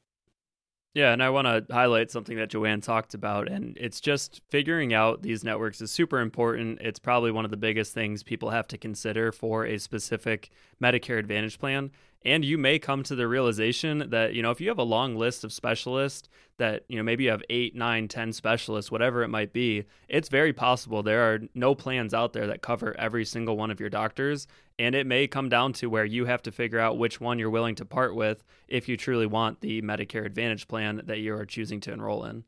Yeah, 0.94 1.12
and 1.12 1.20
I 1.24 1.30
want 1.30 1.46
to 1.46 1.74
highlight 1.74 2.12
something 2.12 2.36
that 2.36 2.50
Joanne 2.50 2.80
talked 2.80 3.14
about, 3.14 3.48
and 3.48 3.76
it's 3.80 4.00
just 4.00 4.40
figuring 4.48 4.94
out 4.94 5.22
these 5.22 5.42
networks 5.42 5.80
is 5.80 5.90
super 5.90 6.20
important. 6.20 6.78
It's 6.80 7.00
probably 7.00 7.32
one 7.32 7.44
of 7.44 7.50
the 7.50 7.56
biggest 7.56 7.92
things 7.92 8.22
people 8.22 8.50
have 8.50 8.68
to 8.68 8.78
consider 8.78 9.32
for 9.32 9.66
a 9.66 9.78
specific 9.78 10.50
Medicare 10.80 11.18
Advantage 11.18 11.58
plan. 11.58 11.90
And 12.24 12.44
you 12.44 12.56
may 12.56 12.78
come 12.78 13.02
to 13.02 13.14
the 13.14 13.28
realization 13.28 14.10
that, 14.10 14.34
you 14.34 14.42
know, 14.42 14.50
if 14.50 14.60
you 14.60 14.68
have 14.68 14.78
a 14.78 14.82
long 14.82 15.14
list 15.14 15.44
of 15.44 15.52
specialists 15.52 16.28
that, 16.56 16.84
you 16.88 16.96
know, 16.96 17.02
maybe 17.02 17.24
you 17.24 17.30
have 17.30 17.42
eight, 17.50 17.74
nine, 17.74 18.08
ten 18.08 18.32
specialists, 18.32 18.90
whatever 18.90 19.22
it 19.22 19.28
might 19.28 19.52
be, 19.52 19.84
it's 20.08 20.28
very 20.28 20.52
possible 20.52 21.02
there 21.02 21.34
are 21.34 21.40
no 21.54 21.74
plans 21.74 22.14
out 22.14 22.32
there 22.32 22.46
that 22.46 22.62
cover 22.62 22.96
every 22.98 23.24
single 23.24 23.56
one 23.56 23.70
of 23.70 23.80
your 23.80 23.90
doctors. 23.90 24.46
And 24.78 24.94
it 24.94 25.06
may 25.06 25.26
come 25.26 25.48
down 25.48 25.72
to 25.74 25.90
where 25.90 26.04
you 26.04 26.24
have 26.24 26.42
to 26.42 26.52
figure 26.52 26.80
out 26.80 26.98
which 26.98 27.20
one 27.20 27.38
you're 27.38 27.50
willing 27.50 27.74
to 27.76 27.84
part 27.84 28.14
with 28.14 28.42
if 28.68 28.88
you 28.88 28.96
truly 28.96 29.26
want 29.26 29.60
the 29.60 29.82
Medicare 29.82 30.24
Advantage 30.24 30.66
plan 30.66 31.02
that 31.04 31.18
you 31.18 31.34
are 31.34 31.44
choosing 31.44 31.80
to 31.80 31.92
enroll 31.92 32.24
in. 32.24 32.44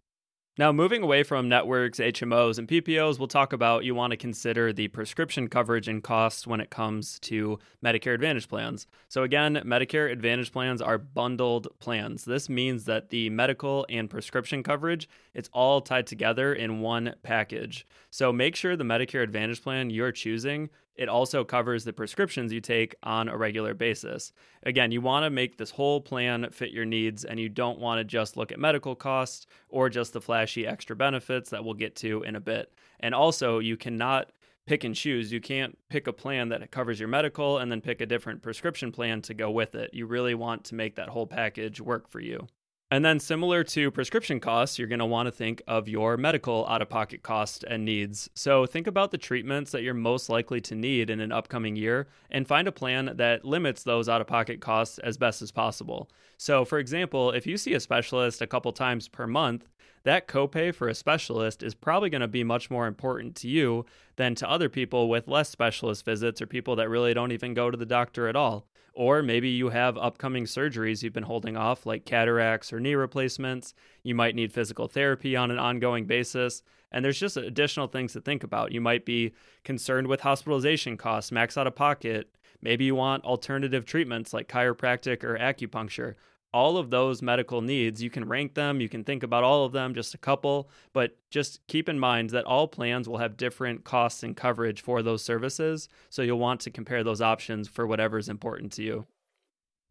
Now, 0.58 0.72
moving 0.72 1.02
away 1.02 1.22
from 1.22 1.50
networks, 1.50 1.98
HMOs, 1.98 2.58
and 2.58 2.66
PPOs, 2.66 3.18
we'll 3.18 3.28
talk 3.28 3.52
about 3.52 3.84
you 3.84 3.94
want 3.94 4.12
to 4.12 4.16
consider 4.16 4.72
the 4.72 4.88
prescription 4.88 5.48
coverage 5.48 5.86
and 5.86 6.02
costs 6.02 6.46
when 6.46 6.62
it 6.62 6.70
comes 6.70 7.18
to 7.20 7.58
Medicare 7.84 8.14
Advantage 8.14 8.48
plans. 8.48 8.86
So, 9.10 9.22
again, 9.22 9.56
Medicare 9.66 10.10
Advantage 10.10 10.52
plans 10.52 10.80
are 10.80 10.96
bundled 10.96 11.68
plans. 11.78 12.24
This 12.24 12.48
means 12.48 12.86
that 12.86 13.10
the 13.10 13.28
medical 13.28 13.84
and 13.90 14.08
prescription 14.08 14.62
coverage, 14.62 15.10
it's 15.34 15.50
all 15.52 15.82
tied 15.82 16.06
together 16.06 16.54
in 16.54 16.80
one 16.80 17.16
package. 17.22 17.86
So, 18.08 18.32
make 18.32 18.56
sure 18.56 18.76
the 18.76 18.84
Medicare 18.84 19.22
Advantage 19.22 19.62
plan 19.62 19.90
you're 19.90 20.10
choosing 20.10 20.70
it 20.96 21.08
also 21.08 21.44
covers 21.44 21.84
the 21.84 21.92
prescriptions 21.92 22.52
you 22.52 22.60
take 22.60 22.94
on 23.02 23.28
a 23.28 23.36
regular 23.36 23.74
basis. 23.74 24.32
Again, 24.62 24.92
you 24.92 25.00
want 25.00 25.24
to 25.24 25.30
make 25.30 25.58
this 25.58 25.70
whole 25.70 26.00
plan 26.00 26.48
fit 26.50 26.70
your 26.70 26.84
needs, 26.84 27.24
and 27.24 27.38
you 27.38 27.48
don't 27.48 27.78
want 27.78 27.98
to 27.98 28.04
just 28.04 28.36
look 28.36 28.50
at 28.50 28.58
medical 28.58 28.94
costs 28.94 29.46
or 29.68 29.88
just 29.90 30.12
the 30.12 30.20
flashy 30.20 30.66
extra 30.66 30.96
benefits 30.96 31.50
that 31.50 31.64
we'll 31.64 31.74
get 31.74 31.96
to 31.96 32.22
in 32.22 32.36
a 32.36 32.40
bit. 32.40 32.72
And 33.00 33.14
also, 33.14 33.58
you 33.58 33.76
cannot 33.76 34.32
pick 34.66 34.84
and 34.84 34.94
choose. 34.94 35.32
You 35.32 35.40
can't 35.40 35.78
pick 35.88 36.06
a 36.06 36.12
plan 36.12 36.48
that 36.48 36.70
covers 36.70 36.98
your 36.98 37.08
medical 37.08 37.58
and 37.58 37.70
then 37.70 37.80
pick 37.80 38.00
a 38.00 38.06
different 38.06 38.42
prescription 38.42 38.90
plan 38.90 39.22
to 39.22 39.34
go 39.34 39.50
with 39.50 39.74
it. 39.74 39.90
You 39.92 40.06
really 40.06 40.34
want 40.34 40.64
to 40.64 40.74
make 40.74 40.96
that 40.96 41.08
whole 41.08 41.26
package 41.26 41.80
work 41.80 42.08
for 42.08 42.20
you. 42.20 42.46
And 42.88 43.04
then, 43.04 43.18
similar 43.18 43.64
to 43.64 43.90
prescription 43.90 44.38
costs, 44.38 44.78
you're 44.78 44.86
going 44.86 45.00
to 45.00 45.06
want 45.06 45.26
to 45.26 45.32
think 45.32 45.60
of 45.66 45.88
your 45.88 46.16
medical 46.16 46.64
out 46.68 46.82
of 46.82 46.88
pocket 46.88 47.24
costs 47.24 47.64
and 47.68 47.84
needs. 47.84 48.30
So, 48.34 48.64
think 48.64 48.86
about 48.86 49.10
the 49.10 49.18
treatments 49.18 49.72
that 49.72 49.82
you're 49.82 49.92
most 49.92 50.28
likely 50.28 50.60
to 50.60 50.76
need 50.76 51.10
in 51.10 51.18
an 51.18 51.32
upcoming 51.32 51.74
year 51.74 52.06
and 52.30 52.46
find 52.46 52.68
a 52.68 52.72
plan 52.72 53.10
that 53.16 53.44
limits 53.44 53.82
those 53.82 54.08
out 54.08 54.20
of 54.20 54.28
pocket 54.28 54.60
costs 54.60 54.98
as 55.00 55.16
best 55.16 55.42
as 55.42 55.50
possible. 55.50 56.08
So, 56.38 56.64
for 56.64 56.78
example, 56.78 57.32
if 57.32 57.44
you 57.44 57.56
see 57.56 57.74
a 57.74 57.80
specialist 57.80 58.40
a 58.40 58.46
couple 58.46 58.70
times 58.70 59.08
per 59.08 59.26
month, 59.26 59.68
that 60.06 60.28
copay 60.28 60.72
for 60.72 60.88
a 60.88 60.94
specialist 60.94 61.64
is 61.64 61.74
probably 61.74 62.08
going 62.08 62.20
to 62.20 62.28
be 62.28 62.44
much 62.44 62.70
more 62.70 62.86
important 62.86 63.34
to 63.34 63.48
you 63.48 63.84
than 64.14 64.36
to 64.36 64.48
other 64.48 64.68
people 64.68 65.08
with 65.08 65.26
less 65.26 65.50
specialist 65.50 66.04
visits 66.04 66.40
or 66.40 66.46
people 66.46 66.76
that 66.76 66.88
really 66.88 67.12
don't 67.12 67.32
even 67.32 67.54
go 67.54 67.72
to 67.72 67.76
the 67.76 67.84
doctor 67.84 68.28
at 68.28 68.36
all. 68.36 68.68
Or 68.94 69.20
maybe 69.20 69.48
you 69.48 69.70
have 69.70 69.98
upcoming 69.98 70.44
surgeries 70.44 71.02
you've 71.02 71.12
been 71.12 71.24
holding 71.24 71.56
off, 71.56 71.86
like 71.86 72.06
cataracts 72.06 72.72
or 72.72 72.78
knee 72.78 72.94
replacements. 72.94 73.74
You 74.04 74.14
might 74.14 74.36
need 74.36 74.52
physical 74.52 74.86
therapy 74.86 75.34
on 75.34 75.50
an 75.50 75.58
ongoing 75.58 76.06
basis. 76.06 76.62
And 76.92 77.04
there's 77.04 77.18
just 77.18 77.36
additional 77.36 77.88
things 77.88 78.12
to 78.12 78.20
think 78.20 78.44
about. 78.44 78.70
You 78.70 78.80
might 78.80 79.04
be 79.04 79.34
concerned 79.64 80.06
with 80.06 80.20
hospitalization 80.20 80.96
costs, 80.96 81.32
max 81.32 81.58
out 81.58 81.66
of 81.66 81.74
pocket. 81.74 82.30
Maybe 82.62 82.84
you 82.84 82.94
want 82.94 83.24
alternative 83.24 83.84
treatments 83.84 84.32
like 84.32 84.48
chiropractic 84.48 85.24
or 85.24 85.36
acupuncture 85.36 86.14
all 86.56 86.78
of 86.78 86.88
those 86.88 87.20
medical 87.20 87.60
needs. 87.60 88.02
You 88.02 88.08
can 88.08 88.26
rank 88.26 88.54
them, 88.54 88.80
you 88.80 88.88
can 88.88 89.04
think 89.04 89.22
about 89.22 89.44
all 89.44 89.66
of 89.66 89.72
them, 89.72 89.92
just 89.92 90.14
a 90.14 90.18
couple, 90.18 90.70
but 90.94 91.18
just 91.28 91.60
keep 91.66 91.86
in 91.86 91.98
mind 91.98 92.30
that 92.30 92.46
all 92.46 92.66
plans 92.66 93.06
will 93.06 93.18
have 93.18 93.36
different 93.36 93.84
costs 93.84 94.22
and 94.22 94.34
coverage 94.34 94.80
for 94.80 95.02
those 95.02 95.22
services. 95.22 95.86
So 96.08 96.22
you'll 96.22 96.38
want 96.38 96.60
to 96.62 96.70
compare 96.70 97.04
those 97.04 97.20
options 97.20 97.68
for 97.68 97.86
whatever 97.86 98.16
is 98.16 98.30
important 98.30 98.72
to 98.72 98.82
you. 98.82 99.06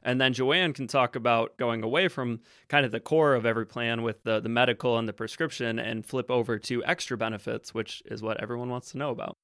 And 0.02 0.20
then 0.20 0.34
Joanne 0.34 0.74
can 0.74 0.88
talk 0.88 1.16
about 1.16 1.56
going 1.58 1.84
away 1.84 2.08
from 2.08 2.40
kind 2.68 2.84
of 2.84 2.92
the 2.92 3.00
core 3.00 3.36
of 3.36 3.46
every 3.46 3.68
plan 3.68 4.02
with 4.02 4.24
the, 4.24 4.40
the 4.40 4.50
medical 4.50 4.98
and 4.98 5.08
the 5.08 5.14
prescription 5.14 5.78
and 5.78 6.04
flip 6.04 6.32
over 6.32 6.58
to 6.58 6.84
extra 6.84 7.16
benefits, 7.16 7.76
which 7.76 8.02
is 8.08 8.24
what 8.24 8.42
everyone 8.42 8.72
wants 8.72 8.92
to 8.94 8.98
know 8.98 9.12
about 9.12 9.38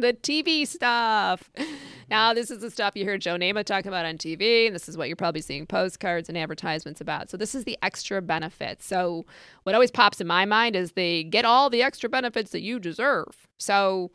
the 0.06 0.14
TV 0.14 0.66
stuff. 0.66 1.50
Now, 2.08 2.34
this 2.34 2.50
is 2.50 2.60
the 2.60 2.70
stuff 2.70 2.92
you 2.96 3.04
hear 3.04 3.18
Joe 3.18 3.36
Namath 3.36 3.66
talk 3.66 3.86
about 3.86 4.04
on 4.04 4.18
TV, 4.18 4.66
and 4.66 4.74
this 4.74 4.88
is 4.88 4.96
what 4.96 5.08
you're 5.08 5.16
probably 5.16 5.42
seeing 5.42 5.66
postcards 5.66 6.28
and 6.28 6.36
advertisements 6.36 7.00
about. 7.00 7.30
So, 7.30 7.36
this 7.36 7.54
is 7.54 7.64
the 7.64 7.78
extra 7.82 8.20
benefits. 8.20 8.86
So, 8.86 9.26
what 9.62 9.74
always 9.74 9.90
pops 9.90 10.20
in 10.20 10.26
my 10.26 10.44
mind 10.44 10.74
is 10.76 10.92
they 10.92 11.22
get 11.22 11.44
all 11.44 11.70
the 11.70 11.82
extra 11.82 12.08
benefits 12.08 12.50
that 12.50 12.62
you 12.62 12.78
deserve. 12.78 13.48
So, 13.58 14.10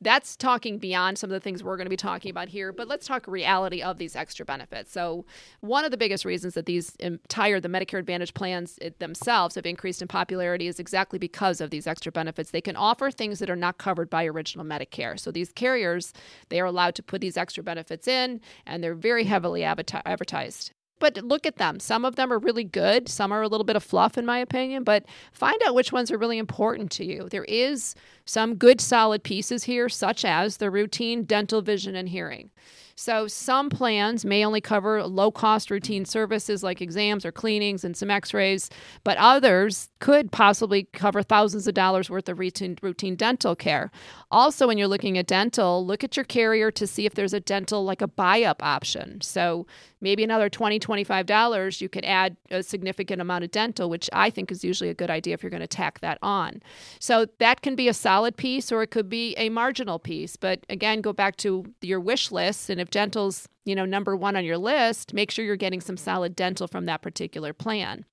that's 0.00 0.36
talking 0.36 0.78
beyond 0.78 1.18
some 1.18 1.30
of 1.30 1.34
the 1.34 1.40
things 1.40 1.64
we're 1.64 1.76
going 1.76 1.86
to 1.86 1.90
be 1.90 1.96
talking 1.96 2.30
about 2.30 2.48
here, 2.48 2.72
but 2.72 2.86
let's 2.86 3.06
talk 3.06 3.26
reality 3.26 3.82
of 3.82 3.96
these 3.96 4.14
extra 4.14 4.44
benefits. 4.44 4.92
So, 4.92 5.24
one 5.60 5.84
of 5.84 5.90
the 5.90 5.96
biggest 5.96 6.24
reasons 6.24 6.54
that 6.54 6.66
these 6.66 6.94
entire 6.96 7.60
the 7.60 7.68
Medicare 7.68 7.98
Advantage 7.98 8.34
plans 8.34 8.78
themselves 8.98 9.54
have 9.54 9.64
increased 9.64 10.02
in 10.02 10.08
popularity 10.08 10.66
is 10.66 10.78
exactly 10.78 11.18
because 11.18 11.60
of 11.60 11.70
these 11.70 11.86
extra 11.86 12.12
benefits. 12.12 12.50
They 12.50 12.60
can 12.60 12.76
offer 12.76 13.10
things 13.10 13.38
that 13.38 13.48
are 13.48 13.56
not 13.56 13.78
covered 13.78 14.10
by 14.10 14.26
original 14.26 14.66
Medicare. 14.66 15.18
So, 15.18 15.30
these 15.30 15.50
carriers 15.52 16.12
they 16.50 16.60
are 16.60 16.66
allowed 16.66 16.94
to 16.96 17.02
put 17.02 17.20
these 17.20 17.36
extra 17.36 17.62
benefits 17.62 18.06
in, 18.06 18.40
and 18.66 18.84
they're 18.84 18.94
very 18.94 19.24
heavily 19.24 19.64
advertised. 19.64 20.72
But 20.98 21.18
look 21.18 21.44
at 21.46 21.56
them. 21.56 21.78
Some 21.78 22.04
of 22.04 22.16
them 22.16 22.32
are 22.32 22.38
really 22.38 22.64
good. 22.64 23.08
Some 23.08 23.30
are 23.30 23.42
a 23.42 23.48
little 23.48 23.64
bit 23.64 23.76
of 23.76 23.84
fluff, 23.84 24.16
in 24.16 24.24
my 24.24 24.38
opinion. 24.38 24.82
But 24.82 25.04
find 25.32 25.56
out 25.66 25.74
which 25.74 25.92
ones 25.92 26.10
are 26.10 26.18
really 26.18 26.38
important 26.38 26.90
to 26.92 27.04
you. 27.04 27.28
There 27.28 27.44
is 27.44 27.94
some 28.24 28.54
good, 28.54 28.80
solid 28.80 29.22
pieces 29.22 29.64
here, 29.64 29.88
such 29.88 30.24
as 30.24 30.56
the 30.56 30.70
routine 30.70 31.24
dental, 31.24 31.60
vision, 31.60 31.96
and 31.96 32.08
hearing. 32.08 32.50
So 32.98 33.28
some 33.28 33.68
plans 33.68 34.24
may 34.24 34.44
only 34.44 34.62
cover 34.62 35.04
low 35.04 35.30
cost 35.30 35.70
routine 35.70 36.06
services 36.06 36.62
like 36.62 36.80
exams 36.80 37.26
or 37.26 37.30
cleanings 37.30 37.84
and 37.84 37.94
some 37.94 38.10
x 38.10 38.32
rays, 38.32 38.70
but 39.04 39.18
others 39.18 39.90
could 40.00 40.32
possibly 40.32 40.84
cover 40.94 41.22
thousands 41.22 41.66
of 41.66 41.74
dollars 41.74 42.08
worth 42.08 42.28
of 42.28 42.38
routine, 42.38 42.78
routine 42.80 43.14
dental 43.14 43.54
care. 43.54 43.90
Also, 44.30 44.66
when 44.66 44.78
you're 44.78 44.88
looking 44.88 45.18
at 45.18 45.26
dental, 45.26 45.84
look 45.86 46.02
at 46.02 46.16
your 46.16 46.24
carrier 46.24 46.70
to 46.70 46.86
see 46.86 47.04
if 47.04 47.14
there's 47.14 47.34
a 47.34 47.40
dental 47.40 47.84
like 47.84 48.00
a 48.00 48.08
buy 48.08 48.42
up 48.42 48.62
option. 48.62 49.20
So 49.20 49.66
maybe 50.00 50.24
another 50.24 50.48
$20, 50.48 50.80
$25, 50.80 51.80
you 51.80 51.88
could 51.88 52.04
add 52.04 52.36
a 52.50 52.62
significant 52.62 53.20
amount 53.20 53.44
of 53.44 53.50
dental, 53.50 53.88
which 53.88 54.08
I 54.12 54.30
think 54.30 54.50
is 54.50 54.64
usually 54.64 54.90
a 54.90 54.94
good 54.94 55.10
idea 55.10 55.34
if 55.34 55.42
you're 55.42 55.50
going 55.50 55.60
to 55.60 55.66
tack 55.66 56.00
that 56.00 56.18
on. 56.22 56.62
So 56.98 57.26
that 57.38 57.62
can 57.62 57.76
be 57.76 57.88
a 57.88 57.94
solid 57.94 58.36
piece 58.36 58.70
or 58.70 58.82
it 58.82 58.90
could 58.90 59.08
be 59.08 59.34
a 59.36 59.48
marginal 59.48 59.98
piece. 59.98 60.36
But 60.36 60.64
again, 60.68 61.00
go 61.00 61.12
back 61.12 61.36
to 61.38 61.64
your 61.80 62.00
wish 62.00 62.30
list. 62.30 62.70
And 62.70 62.80
if 62.80 62.85
dental's, 62.90 63.48
you 63.64 63.74
know, 63.74 63.84
number 63.84 64.16
one 64.16 64.36
on 64.36 64.44
your 64.44 64.58
list, 64.58 65.14
make 65.14 65.30
sure 65.30 65.44
you're 65.44 65.56
getting 65.56 65.80
some 65.80 65.96
solid 65.96 66.36
dental 66.36 66.66
from 66.66 66.86
that 66.86 67.02
particular 67.02 67.52
plan. 67.52 68.04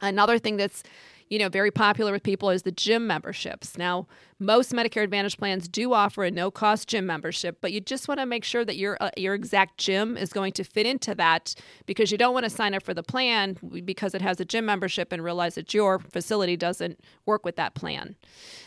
Another 0.00 0.38
thing 0.38 0.56
that's 0.56 0.82
you 1.28 1.38
know, 1.38 1.48
very 1.48 1.70
popular 1.70 2.12
with 2.12 2.22
people 2.22 2.50
is 2.50 2.62
the 2.62 2.72
gym 2.72 3.06
memberships. 3.06 3.78
Now, 3.78 4.06
most 4.38 4.72
Medicare 4.72 5.02
Advantage 5.02 5.38
plans 5.38 5.68
do 5.68 5.92
offer 5.92 6.24
a 6.24 6.30
no-cost 6.30 6.88
gym 6.88 7.06
membership, 7.06 7.58
but 7.60 7.72
you 7.72 7.80
just 7.80 8.08
want 8.08 8.20
to 8.20 8.26
make 8.26 8.44
sure 8.44 8.64
that 8.64 8.76
your 8.76 8.98
uh, 9.00 9.10
your 9.16 9.34
exact 9.34 9.78
gym 9.78 10.16
is 10.16 10.32
going 10.32 10.52
to 10.52 10.64
fit 10.64 10.86
into 10.86 11.14
that 11.14 11.54
because 11.86 12.10
you 12.12 12.18
don't 12.18 12.34
want 12.34 12.44
to 12.44 12.50
sign 12.50 12.74
up 12.74 12.82
for 12.82 12.94
the 12.94 13.02
plan 13.02 13.56
because 13.84 14.14
it 14.14 14.22
has 14.22 14.38
a 14.38 14.44
gym 14.44 14.66
membership 14.66 15.12
and 15.12 15.24
realize 15.24 15.54
that 15.54 15.72
your 15.72 15.98
facility 15.98 16.56
doesn't 16.56 17.00
work 17.26 17.44
with 17.44 17.56
that 17.56 17.74
plan. 17.74 18.16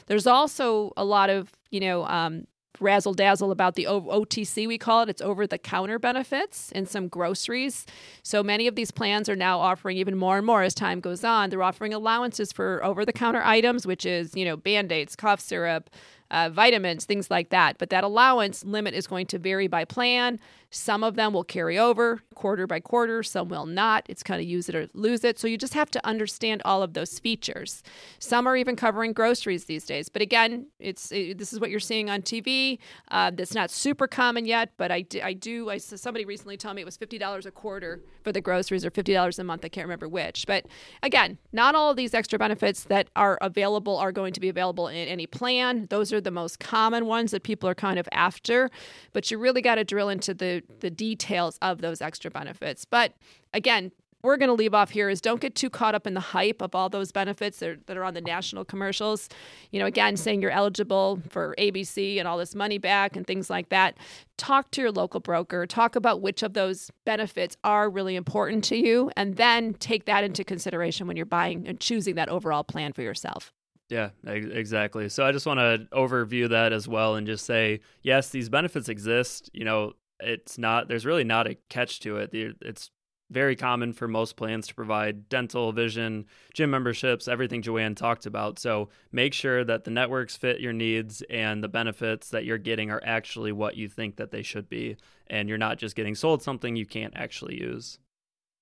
There's 0.08 0.28
also 0.28 0.94
a 0.98 1.06
lot 1.06 1.30
of 1.30 1.52
you 1.70 1.80
know 1.80 2.06
um, 2.06 2.48
razzle 2.80 3.14
dazzle 3.14 3.52
about 3.52 3.76
the 3.76 3.86
OTC, 3.86 4.68
we 4.68 4.78
call 4.78 5.02
it. 5.04 5.10
It's 5.10 5.22
over 5.22 5.48
the 5.48 5.58
counter 5.58 6.00
benefits 6.00 6.72
in 6.72 6.86
some 6.86 7.08
groceries. 7.08 7.86
So 8.24 8.44
many 8.44 8.68
of 8.68 8.76
these 8.76 8.92
plans 8.92 9.30
are 9.30 9.36
now 9.36 9.60
offering 9.60 9.98
even 9.98 10.16
more 10.16 10.38
and 10.38 10.46
more 10.46 10.64
as 10.64 10.74
time 10.74 11.00
goes 11.00 11.24
on. 11.24 11.50
They're 11.50 11.64
offering 11.64 11.94
allowances 11.94 12.52
for 12.52 12.84
over 12.84 13.06
the 13.06 13.14
counter 13.14 13.42
items, 13.44 13.86
which 13.86 14.06
is, 14.06 14.36
you 14.36 14.46
know, 14.46 14.58
band 14.58 14.92
aids, 14.92 15.16
cough 15.16 15.40
syrup, 15.40 15.90
uh, 16.32 16.50
vitamins, 16.50 17.06
things 17.06 17.32
like 17.32 17.50
that. 17.50 17.78
But 17.78 17.90
that 17.90 18.04
allowance 18.04 18.64
limit 18.64 18.94
is 18.94 19.08
going 19.08 19.28
to 19.28 19.40
vary 19.40 19.68
by 19.68 19.86
plan. 19.86 20.40
Some 20.70 21.04
of 21.04 21.16
them 21.16 21.34
will 21.34 21.44
carry 21.44 21.78
over 21.78 22.22
quarter 22.38 22.68
by 22.68 22.80
quarter, 22.80 23.24
some 23.24 23.50
will 23.50 23.66
not. 23.66 24.06
It's 24.08 24.22
kind 24.22 24.40
of 24.40 24.48
use 24.48 24.70
it 24.70 24.76
or 24.76 24.88
lose 24.94 25.24
it. 25.24 25.40
So 25.40 25.48
you 25.48 25.58
just 25.58 25.74
have 25.74 25.90
to 25.92 26.08
understand 26.08 26.62
all 26.64 26.84
of 26.84 26.94
those 26.94 27.20
features. 27.20 27.82
Some 28.20 28.48
are 28.48 28.56
even 28.56 28.76
covering 28.76 29.12
groceries 29.12 29.66
these 29.66 29.86
days. 29.86 30.08
But 30.08 30.22
again, 30.22 30.68
it's 30.80 31.12
it, 31.12 31.40
this 31.40 31.52
is 31.52 31.60
what 31.60 31.72
you're 31.72 31.80
seeing 31.80 32.10
on 32.10 32.22
TV. 32.22 32.78
Uh, 33.10 33.32
that's 33.32 33.56
not 33.56 33.72
super 33.72 34.08
common 34.08 34.46
yet, 34.46 34.70
but 34.78 34.92
I, 34.92 35.04
I 35.24 35.34
do. 35.34 35.70
I 35.70 35.80
somebody 35.80 36.26
recently 36.26 36.58
told 36.58 36.76
me 36.76 36.84
it 36.84 36.86
was 36.86 36.96
fifty 36.96 37.18
dollars 37.18 37.46
a 37.46 37.52
quarter 37.52 38.02
for 38.24 38.32
the 38.32 38.40
groceries 38.40 38.86
or 38.86 38.92
fifty 38.92 39.14
dollars 39.14 39.40
a 39.40 39.44
month. 39.44 39.66
I 39.66 39.70
can't 39.70 39.86
remember 39.86 40.08
which. 40.08 40.46
But 40.46 40.68
again, 41.02 41.40
not 41.52 41.74
all 41.74 41.90
of 41.90 41.98
these 41.98 42.14
extra 42.14 42.38
benefits 42.38 42.84
that 42.84 43.10
are 43.16 43.40
available 43.42 43.98
are 43.98 44.12
going 44.12 44.34
to 44.34 44.40
be 44.40 44.50
available 44.50 44.88
in 44.88 45.08
any 45.08 45.26
plan. 45.26 45.88
Those 45.90 46.14
are 46.14 46.22
the 46.22 46.32
most 46.32 46.60
common 46.60 47.08
ones 47.08 47.32
that 47.32 47.42
people 47.42 47.68
are 47.68 47.76
kind 47.76 47.98
of 47.98 48.08
after. 48.12 48.70
But 49.14 49.32
you 49.32 49.40
really 49.40 49.62
got 49.62 49.76
to 49.76 49.84
drill 49.84 50.10
into 50.10 50.36
the 50.36 50.57
the 50.80 50.90
details 50.90 51.58
of 51.62 51.82
those 51.82 52.02
extra 52.02 52.32
benefits. 52.32 52.86
But 52.86 53.14
again, 53.54 53.92
we're 54.24 54.38
going 54.38 54.50
to 54.50 54.54
leave 54.54 54.74
off 54.74 54.90
here 54.90 55.10
is 55.10 55.22
don't 55.22 55.40
get 55.40 55.56
too 55.56 55.70
caught 55.70 55.96
up 55.96 56.08
in 56.08 56.14
the 56.14 56.20
hype 56.20 56.62
of 56.62 56.74
all 56.74 56.90
those 56.90 57.12
benefits 57.12 57.60
that 57.60 57.70
are, 57.70 57.78
that 57.86 57.98
are 57.98 58.04
on 58.04 58.14
the 58.14 58.22
national 58.22 58.66
commercials. 58.66 59.30
You 59.72 59.80
know, 59.80 59.86
again, 59.86 60.18
saying 60.18 60.42
you're 60.42 60.52
eligible 60.52 61.22
for 61.30 61.56
ABC 61.58 62.18
and 62.18 62.28
all 62.28 62.38
this 62.38 62.56
money 62.56 62.78
back 62.78 63.16
and 63.16 63.26
things 63.26 63.50
like 63.50 63.70
that. 63.70 63.98
Talk 64.38 64.72
to 64.72 64.82
your 64.82 64.92
local 64.92 65.20
broker, 65.20 65.66
talk 65.66 65.96
about 65.96 66.22
which 66.22 66.44
of 66.44 66.54
those 66.54 66.92
benefits 67.06 67.58
are 67.64 67.90
really 67.90 68.16
important 68.16 68.64
to 68.66 68.76
you, 68.76 69.12
and 69.16 69.36
then 69.36 69.76
take 69.76 70.06
that 70.06 70.24
into 70.24 70.44
consideration 70.44 71.08
when 71.08 71.16
you're 71.16 71.26
buying 71.26 71.68
and 71.68 71.80
choosing 71.80 72.16
that 72.16 72.30
overall 72.30 72.64
plan 72.64 72.94
for 72.94 73.04
yourself. 73.04 73.54
Yeah, 73.90 74.10
exactly. 74.26 75.08
So 75.08 75.26
I 75.26 75.32
just 75.32 75.46
want 75.46 75.60
to 75.60 75.88
overview 75.96 76.50
that 76.50 76.74
as 76.74 76.88
well 76.88 77.16
and 77.16 77.26
just 77.26 77.46
say, 77.46 77.80
yes, 78.02 78.30
these 78.30 78.50
benefits 78.50 78.90
exist. 78.90 79.50
You 79.54 79.64
know, 79.64 79.94
it's 80.20 80.58
not, 80.58 80.88
there's 80.88 81.06
really 81.06 81.24
not 81.24 81.48
a 81.48 81.58
catch 81.70 82.00
to 82.02 82.18
it. 82.18 82.32
It's 82.34 82.92
very 83.30 83.56
common 83.58 83.92
for 83.92 84.08
most 84.08 84.38
plans 84.38 84.68
to 84.68 84.74
provide 84.76 85.28
dental, 85.28 85.74
vision, 85.74 86.26
gym 86.54 86.70
memberships, 86.70 87.28
everything 87.28 87.62
Joanne 87.62 87.94
talked 87.94 88.26
about. 88.26 88.58
So 88.58 88.90
make 89.12 89.34
sure 89.34 89.66
that 89.66 89.84
the 89.84 89.92
networks 89.92 90.38
fit 90.38 90.62
your 90.62 90.74
needs 90.74 91.22
and 91.30 91.62
the 91.62 91.68
benefits 91.68 92.30
that 92.30 92.46
you're 92.46 92.58
getting 92.58 92.90
are 92.90 93.02
actually 93.04 93.52
what 93.52 93.76
you 93.76 93.90
think 93.90 94.16
that 94.16 94.32
they 94.32 94.44
should 94.44 94.70
be. 94.70 94.96
And 95.30 95.50
you're 95.50 95.58
not 95.58 95.78
just 95.78 95.96
getting 95.96 96.16
sold 96.16 96.42
something 96.42 96.78
you 96.78 96.86
can't 96.86 97.14
actually 97.18 97.60
use. 97.60 98.00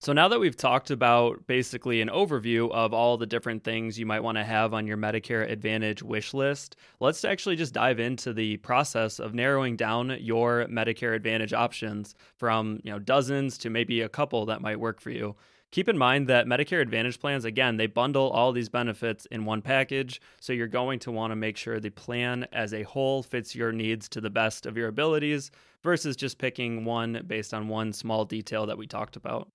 So 0.01 0.13
now 0.13 0.27
that 0.27 0.39
we've 0.39 0.55
talked 0.55 0.91
about 0.91 1.47
basically 1.47 2.01
an 2.01 2.09
overview 2.09 2.69
of 2.71 2.93
all 2.93 3.17
the 3.17 3.25
different 3.25 3.63
things 3.63 3.97
you 3.97 4.05
might 4.05 4.19
want 4.19 4.37
to 4.37 4.43
have 4.43 4.73
on 4.73 4.85
your 4.85 4.97
Medicare 4.97 5.49
Advantage 5.49 6.03
wish 6.03 6.33
list, 6.33 6.75
let's 6.99 7.25
actually 7.25 7.55
just 7.55 7.73
dive 7.73 7.99
into 7.99 8.33
the 8.33 8.57
process 8.57 9.19
of 9.19 9.33
narrowing 9.33 9.75
down 9.75 10.15
your 10.19 10.65
Medicare 10.67 11.15
Advantage 11.15 11.53
options 11.53 12.13
from, 12.35 12.79
you 12.83 12.91
know, 12.91 12.99
dozens 12.99 13.57
to 13.59 13.69
maybe 13.69 14.01
a 14.01 14.09
couple 14.09 14.45
that 14.45 14.61
might 14.61 14.79
work 14.79 14.99
for 14.99 15.09
you. 15.09 15.35
Keep 15.71 15.89
in 15.89 15.97
mind 15.97 16.27
that 16.27 16.45
Medicare 16.45 16.81
Advantage 16.81 17.19
plans, 17.19 17.43
again, 17.43 17.77
they 17.77 17.87
bundle 17.87 18.29
all 18.29 18.51
these 18.51 18.69
benefits 18.69 19.25
in 19.31 19.43
one 19.43 19.61
package. 19.61 20.21
So 20.39 20.53
you're 20.53 20.67
going 20.67 20.99
to 20.99 21.11
want 21.11 21.31
to 21.31 21.35
make 21.35 21.57
sure 21.57 21.79
the 21.79 21.89
plan 21.89 22.47
as 22.51 22.73
a 22.73 22.83
whole 22.83 23.23
fits 23.23 23.55
your 23.55 23.71
needs 23.71 24.07
to 24.09 24.21
the 24.21 24.29
best 24.29 24.67
of 24.67 24.77
your 24.77 24.87
abilities 24.87 25.51
versus 25.83 26.15
just 26.15 26.37
picking 26.37 26.85
one 26.85 27.23
based 27.25 27.53
on 27.53 27.67
one 27.69 27.91
small 27.91 28.23
detail 28.23 28.67
that 28.67 28.77
we 28.77 28.87
talked 28.87 29.15
about. 29.15 29.49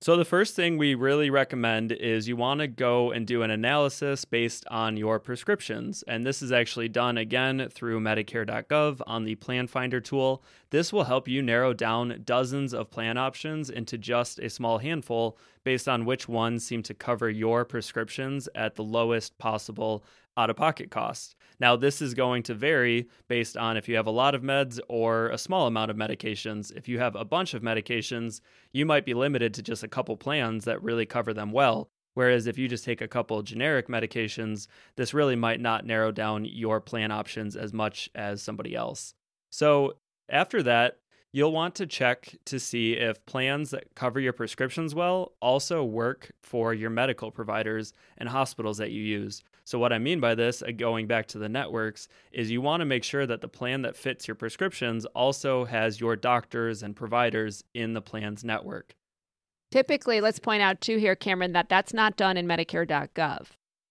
So, 0.00 0.16
the 0.16 0.24
first 0.24 0.54
thing 0.54 0.78
we 0.78 0.94
really 0.94 1.28
recommend 1.28 1.90
is 1.90 2.28
you 2.28 2.36
want 2.36 2.60
to 2.60 2.68
go 2.68 3.10
and 3.10 3.26
do 3.26 3.42
an 3.42 3.50
analysis 3.50 4.24
based 4.24 4.64
on 4.68 4.96
your 4.96 5.18
prescriptions. 5.18 6.04
And 6.06 6.24
this 6.24 6.40
is 6.40 6.52
actually 6.52 6.88
done 6.88 7.18
again 7.18 7.68
through 7.68 7.98
Medicare.gov 7.98 9.00
on 9.08 9.24
the 9.24 9.34
Plan 9.34 9.66
Finder 9.66 10.00
tool. 10.00 10.44
This 10.70 10.92
will 10.92 11.02
help 11.02 11.26
you 11.26 11.42
narrow 11.42 11.72
down 11.72 12.22
dozens 12.24 12.72
of 12.72 12.92
plan 12.92 13.18
options 13.18 13.70
into 13.70 13.98
just 13.98 14.38
a 14.38 14.48
small 14.48 14.78
handful 14.78 15.36
based 15.64 15.88
on 15.88 16.04
which 16.04 16.28
ones 16.28 16.64
seem 16.64 16.82
to 16.84 16.94
cover 16.94 17.28
your 17.28 17.64
prescriptions 17.64 18.48
at 18.54 18.74
the 18.74 18.84
lowest 18.84 19.38
possible 19.38 20.04
out 20.36 20.50
of 20.50 20.56
pocket 20.56 20.90
cost. 20.90 21.34
Now, 21.60 21.74
this 21.74 22.00
is 22.00 22.14
going 22.14 22.44
to 22.44 22.54
vary 22.54 23.08
based 23.26 23.56
on 23.56 23.76
if 23.76 23.88
you 23.88 23.96
have 23.96 24.06
a 24.06 24.12
lot 24.12 24.34
of 24.34 24.42
meds 24.42 24.78
or 24.88 25.28
a 25.28 25.38
small 25.38 25.66
amount 25.66 25.90
of 25.90 25.96
medications. 25.96 26.72
If 26.74 26.88
you 26.88 27.00
have 27.00 27.16
a 27.16 27.24
bunch 27.24 27.54
of 27.54 27.62
medications, 27.62 28.40
you 28.72 28.86
might 28.86 29.04
be 29.04 29.14
limited 29.14 29.52
to 29.54 29.62
just 29.62 29.82
a 29.82 29.88
couple 29.88 30.16
plans 30.16 30.64
that 30.64 30.82
really 30.82 31.06
cover 31.06 31.34
them 31.34 31.50
well. 31.50 31.90
Whereas 32.14 32.46
if 32.46 32.58
you 32.58 32.68
just 32.68 32.84
take 32.84 33.00
a 33.00 33.08
couple 33.08 33.42
generic 33.42 33.88
medications, 33.88 34.66
this 34.96 35.14
really 35.14 35.36
might 35.36 35.60
not 35.60 35.84
narrow 35.84 36.12
down 36.12 36.44
your 36.44 36.80
plan 36.80 37.10
options 37.10 37.56
as 37.56 37.72
much 37.72 38.08
as 38.14 38.42
somebody 38.42 38.74
else. 38.74 39.14
So, 39.50 39.94
after 40.28 40.62
that, 40.64 40.98
you'll 41.32 41.52
want 41.52 41.74
to 41.76 41.86
check 41.86 42.36
to 42.46 42.58
see 42.58 42.94
if 42.94 43.24
plans 43.26 43.70
that 43.70 43.94
cover 43.94 44.20
your 44.20 44.32
prescriptions 44.32 44.94
well 44.94 45.32
also 45.40 45.84
work 45.84 46.32
for 46.42 46.72
your 46.72 46.90
medical 46.90 47.30
providers 47.30 47.92
and 48.16 48.28
hospitals 48.28 48.78
that 48.78 48.90
you 48.90 49.02
use. 49.02 49.42
So, 49.64 49.78
what 49.78 49.92
I 49.92 49.98
mean 49.98 50.18
by 50.18 50.34
this, 50.34 50.62
uh, 50.62 50.70
going 50.74 51.06
back 51.06 51.26
to 51.28 51.38
the 51.38 51.48
networks, 51.48 52.08
is 52.32 52.50
you 52.50 52.62
want 52.62 52.80
to 52.80 52.86
make 52.86 53.04
sure 53.04 53.26
that 53.26 53.42
the 53.42 53.48
plan 53.48 53.82
that 53.82 53.96
fits 53.96 54.26
your 54.26 54.34
prescriptions 54.34 55.04
also 55.06 55.66
has 55.66 56.00
your 56.00 56.16
doctors 56.16 56.82
and 56.82 56.96
providers 56.96 57.62
in 57.74 57.92
the 57.92 58.00
plan's 58.00 58.42
network. 58.42 58.94
Typically, 59.70 60.22
let's 60.22 60.38
point 60.38 60.62
out 60.62 60.80
too 60.80 60.96
here, 60.96 61.14
Cameron, 61.14 61.52
that 61.52 61.68
that's 61.68 61.92
not 61.92 62.16
done 62.16 62.38
in 62.38 62.46
Medicare.gov. 62.46 63.48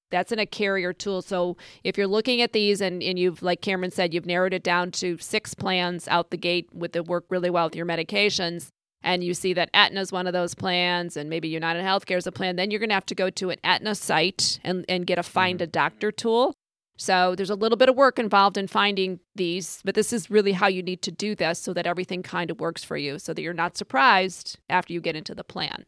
That's 0.09 0.31
in 0.31 0.39
a 0.39 0.45
carrier 0.45 0.93
tool. 0.93 1.21
So 1.21 1.57
if 1.83 1.97
you're 1.97 2.07
looking 2.07 2.41
at 2.41 2.53
these 2.53 2.81
and, 2.81 3.03
and 3.03 3.19
you've, 3.19 3.41
like 3.41 3.61
Cameron 3.61 3.91
said, 3.91 4.13
you've 4.13 4.25
narrowed 4.25 4.53
it 4.53 4.63
down 4.63 4.91
to 4.91 5.17
six 5.17 5.53
plans 5.53 6.07
out 6.07 6.31
the 6.31 6.37
gate 6.37 6.69
with 6.73 6.93
the 6.93 7.03
work 7.03 7.25
really 7.29 7.49
well 7.49 7.65
with 7.65 7.75
your 7.75 7.85
medications, 7.85 8.69
and 9.03 9.23
you 9.23 9.33
see 9.33 9.53
that 9.53 9.69
Aetna 9.73 10.01
is 10.01 10.11
one 10.11 10.27
of 10.27 10.33
those 10.33 10.55
plans, 10.55 11.17
and 11.17 11.29
maybe 11.29 11.47
United 11.47 11.83
Healthcare 11.83 12.17
is 12.17 12.27
a 12.27 12.31
plan, 12.31 12.55
then 12.55 12.71
you're 12.71 12.79
going 12.79 12.89
to 12.89 12.95
have 12.95 13.05
to 13.07 13.15
go 13.15 13.29
to 13.29 13.49
an 13.49 13.59
Aetna 13.63 13.95
site 13.95 14.59
and, 14.63 14.85
and 14.89 15.05
get 15.05 15.19
a 15.19 15.23
find 15.23 15.61
a 15.61 15.65
mm-hmm. 15.65 15.71
doctor 15.71 16.11
tool. 16.11 16.53
So 16.97 17.35
there's 17.35 17.51
a 17.51 17.55
little 17.55 17.77
bit 17.77 17.89
of 17.89 17.95
work 17.95 18.17
involved 18.17 18.57
in 18.57 18.67
finding 18.67 19.19
these, 19.35 19.81
but 19.85 19.93
this 19.93 20.11
is 20.11 20.31
really 20.31 20.53
how 20.53 20.67
you 20.67 20.81
need 20.81 21.03
to 21.03 21.11
do 21.11 21.35
this 21.35 21.59
so 21.59 21.71
that 21.73 21.85
everything 21.85 22.23
kind 22.23 22.49
of 22.49 22.59
works 22.59 22.83
for 22.83 22.97
you 22.97 23.19
so 23.19 23.35
that 23.35 23.41
you're 23.41 23.53
not 23.53 23.77
surprised 23.77 24.57
after 24.67 24.93
you 24.93 24.99
get 24.99 25.15
into 25.15 25.35
the 25.35 25.43
plan. 25.43 25.85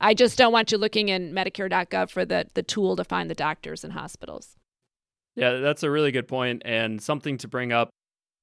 I 0.00 0.14
just 0.14 0.38
don't 0.38 0.52
want 0.52 0.72
you 0.72 0.78
looking 0.78 1.08
in 1.08 1.32
Medicare.gov 1.32 2.10
for 2.10 2.24
the, 2.24 2.46
the 2.54 2.62
tool 2.62 2.96
to 2.96 3.04
find 3.04 3.28
the 3.28 3.34
doctors 3.34 3.84
and 3.84 3.92
hospitals. 3.92 4.56
Yeah, 5.34 5.58
that's 5.58 5.82
a 5.82 5.90
really 5.90 6.12
good 6.12 6.28
point 6.28 6.62
and 6.64 7.00
something 7.00 7.38
to 7.38 7.48
bring 7.48 7.72
up. 7.72 7.90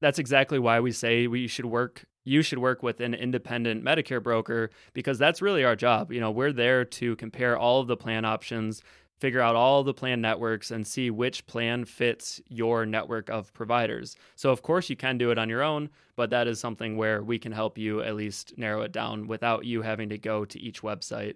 That's 0.01 0.19
exactly 0.19 0.59
why 0.59 0.79
we 0.79 0.91
say 0.91 1.27
we 1.27 1.47
should 1.47 1.65
work 1.65 2.05
you 2.25 2.41
should 2.41 2.57
work 2.57 2.83
with 2.83 2.99
an 2.99 3.13
independent 3.13 3.85
Medicare 3.85 4.21
broker 4.21 4.71
because 4.93 5.17
that's 5.17 5.41
really 5.41 5.63
our 5.63 5.75
job. 5.75 6.11
You 6.11 6.19
know, 6.19 6.31
we're 6.31 6.51
there 6.51 6.83
to 6.83 7.15
compare 7.15 7.57
all 7.57 7.79
of 7.79 7.87
the 7.87 7.95
plan 7.95 8.25
options, 8.25 8.81
figure 9.19 9.41
out 9.41 9.56
all 9.56 9.84
the 9.84 9.93
plan 9.93 10.21
networks 10.21 10.71
and 10.71 10.86
see 10.86 11.10
which 11.10 11.45
plan 11.47 11.86
fits 11.86 12.41
your 12.47 12.86
network 12.86 13.30
of 13.30 13.54
providers. 13.54 14.15
So 14.36 14.51
of 14.51 14.62
course 14.62 14.89
you 14.89 14.95
can 14.95 15.17
do 15.17 15.32
it 15.32 15.38
on 15.38 15.49
your 15.49 15.63
own, 15.63 15.89
but 16.15 16.30
that 16.32 16.47
is 16.47 16.60
something 16.60 16.97
where 16.97 17.23
we 17.23 17.39
can 17.39 17.51
help 17.51 17.78
you 17.78 18.01
at 18.01 18.15
least 18.15 18.58
narrow 18.58 18.82
it 18.82 18.91
down 18.91 19.28
without 19.28 19.65
you 19.65 19.82
having 19.82 20.10
to 20.10 20.17
go 20.17 20.45
to 20.45 20.60
each 20.60 20.82
website. 20.82 21.36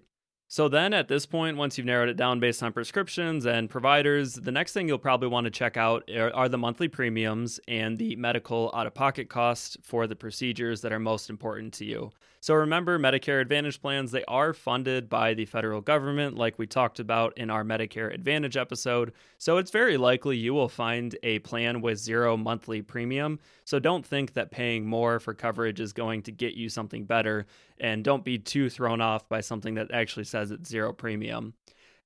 So 0.52 0.68
then 0.68 0.96
at 0.96 1.08
this 1.08 1.28
point, 1.28 1.58
once 1.58 1.78
you've 1.78 1.86
narrowed 1.86 2.10
it 2.10 2.18
down 2.18 2.40
based 2.40 2.64
on 2.64 2.74
prescriptions 2.74 3.46
and 3.46 3.70
providers, 3.70 4.34
the 4.34 4.52
next 4.52 4.74
thing 4.74 4.88
you'll 4.88 4.98
probably 4.98 5.28
want 5.28 5.46
to 5.46 5.52
check 5.52 5.78
out 5.78 6.10
are, 6.10 6.50
the 6.50 6.58
monthly 6.58 6.88
premiums 6.88 7.60
and 7.68 8.00
the 8.00 8.16
medical 8.16 8.72
out 8.74 8.88
of 8.88 8.96
pocket 8.96 9.30
cost 9.30 9.78
for 9.84 10.08
the 10.08 10.16
procedures 10.16 10.82
that 10.82 10.92
are 10.92 10.98
most 10.98 11.30
important 11.30 11.72
to 11.76 11.86
you. 11.86 12.10
So 12.42 12.54
remember, 12.54 12.98
Medicare 12.98 13.42
Advantage 13.42 13.82
plans, 13.82 14.12
they 14.12 14.24
are 14.26 14.54
funded 14.54 15.10
by 15.10 15.34
the 15.34 15.46
federal 15.46 15.82
government, 15.82 16.38
like 16.38 16.58
we 16.58 16.68
talked 16.68 17.00
about 17.00 17.38
in 17.38 17.50
our 17.50 17.66
Medicare 17.66 18.14
Advantage 18.14 18.56
episode. 18.56 19.12
So 19.38 19.58
it's 19.58 19.72
very 19.72 19.98
likely 19.98 20.38
you 20.38 20.54
will 20.54 20.70
find 20.70 21.18
a 21.24 21.40
plan 21.40 21.82
with 21.82 22.00
zero 22.00 22.38
monthly 22.38 22.82
premium. 22.82 23.40
So 23.66 23.78
don't 23.78 24.06
think 24.06 24.34
that 24.34 24.52
paying 24.52 24.86
more 24.86 25.20
for 25.20 25.34
coverage 25.34 25.82
is 25.82 25.92
going 25.92 26.24
to 26.24 26.32
get 26.32 26.54
you 26.54 26.70
something 26.70 27.04
better. 27.04 27.46
And 27.78 28.06
don't 28.06 28.24
be 28.24 28.40
too 28.40 28.70
thrown 28.70 29.02
off 29.02 29.28
by 29.28 29.42
something 29.42 29.76
that 29.76 29.92
actually 29.92 30.26
says 30.26 30.52
it's 30.52 30.70
zero 30.70 30.94
premium. 30.94 31.54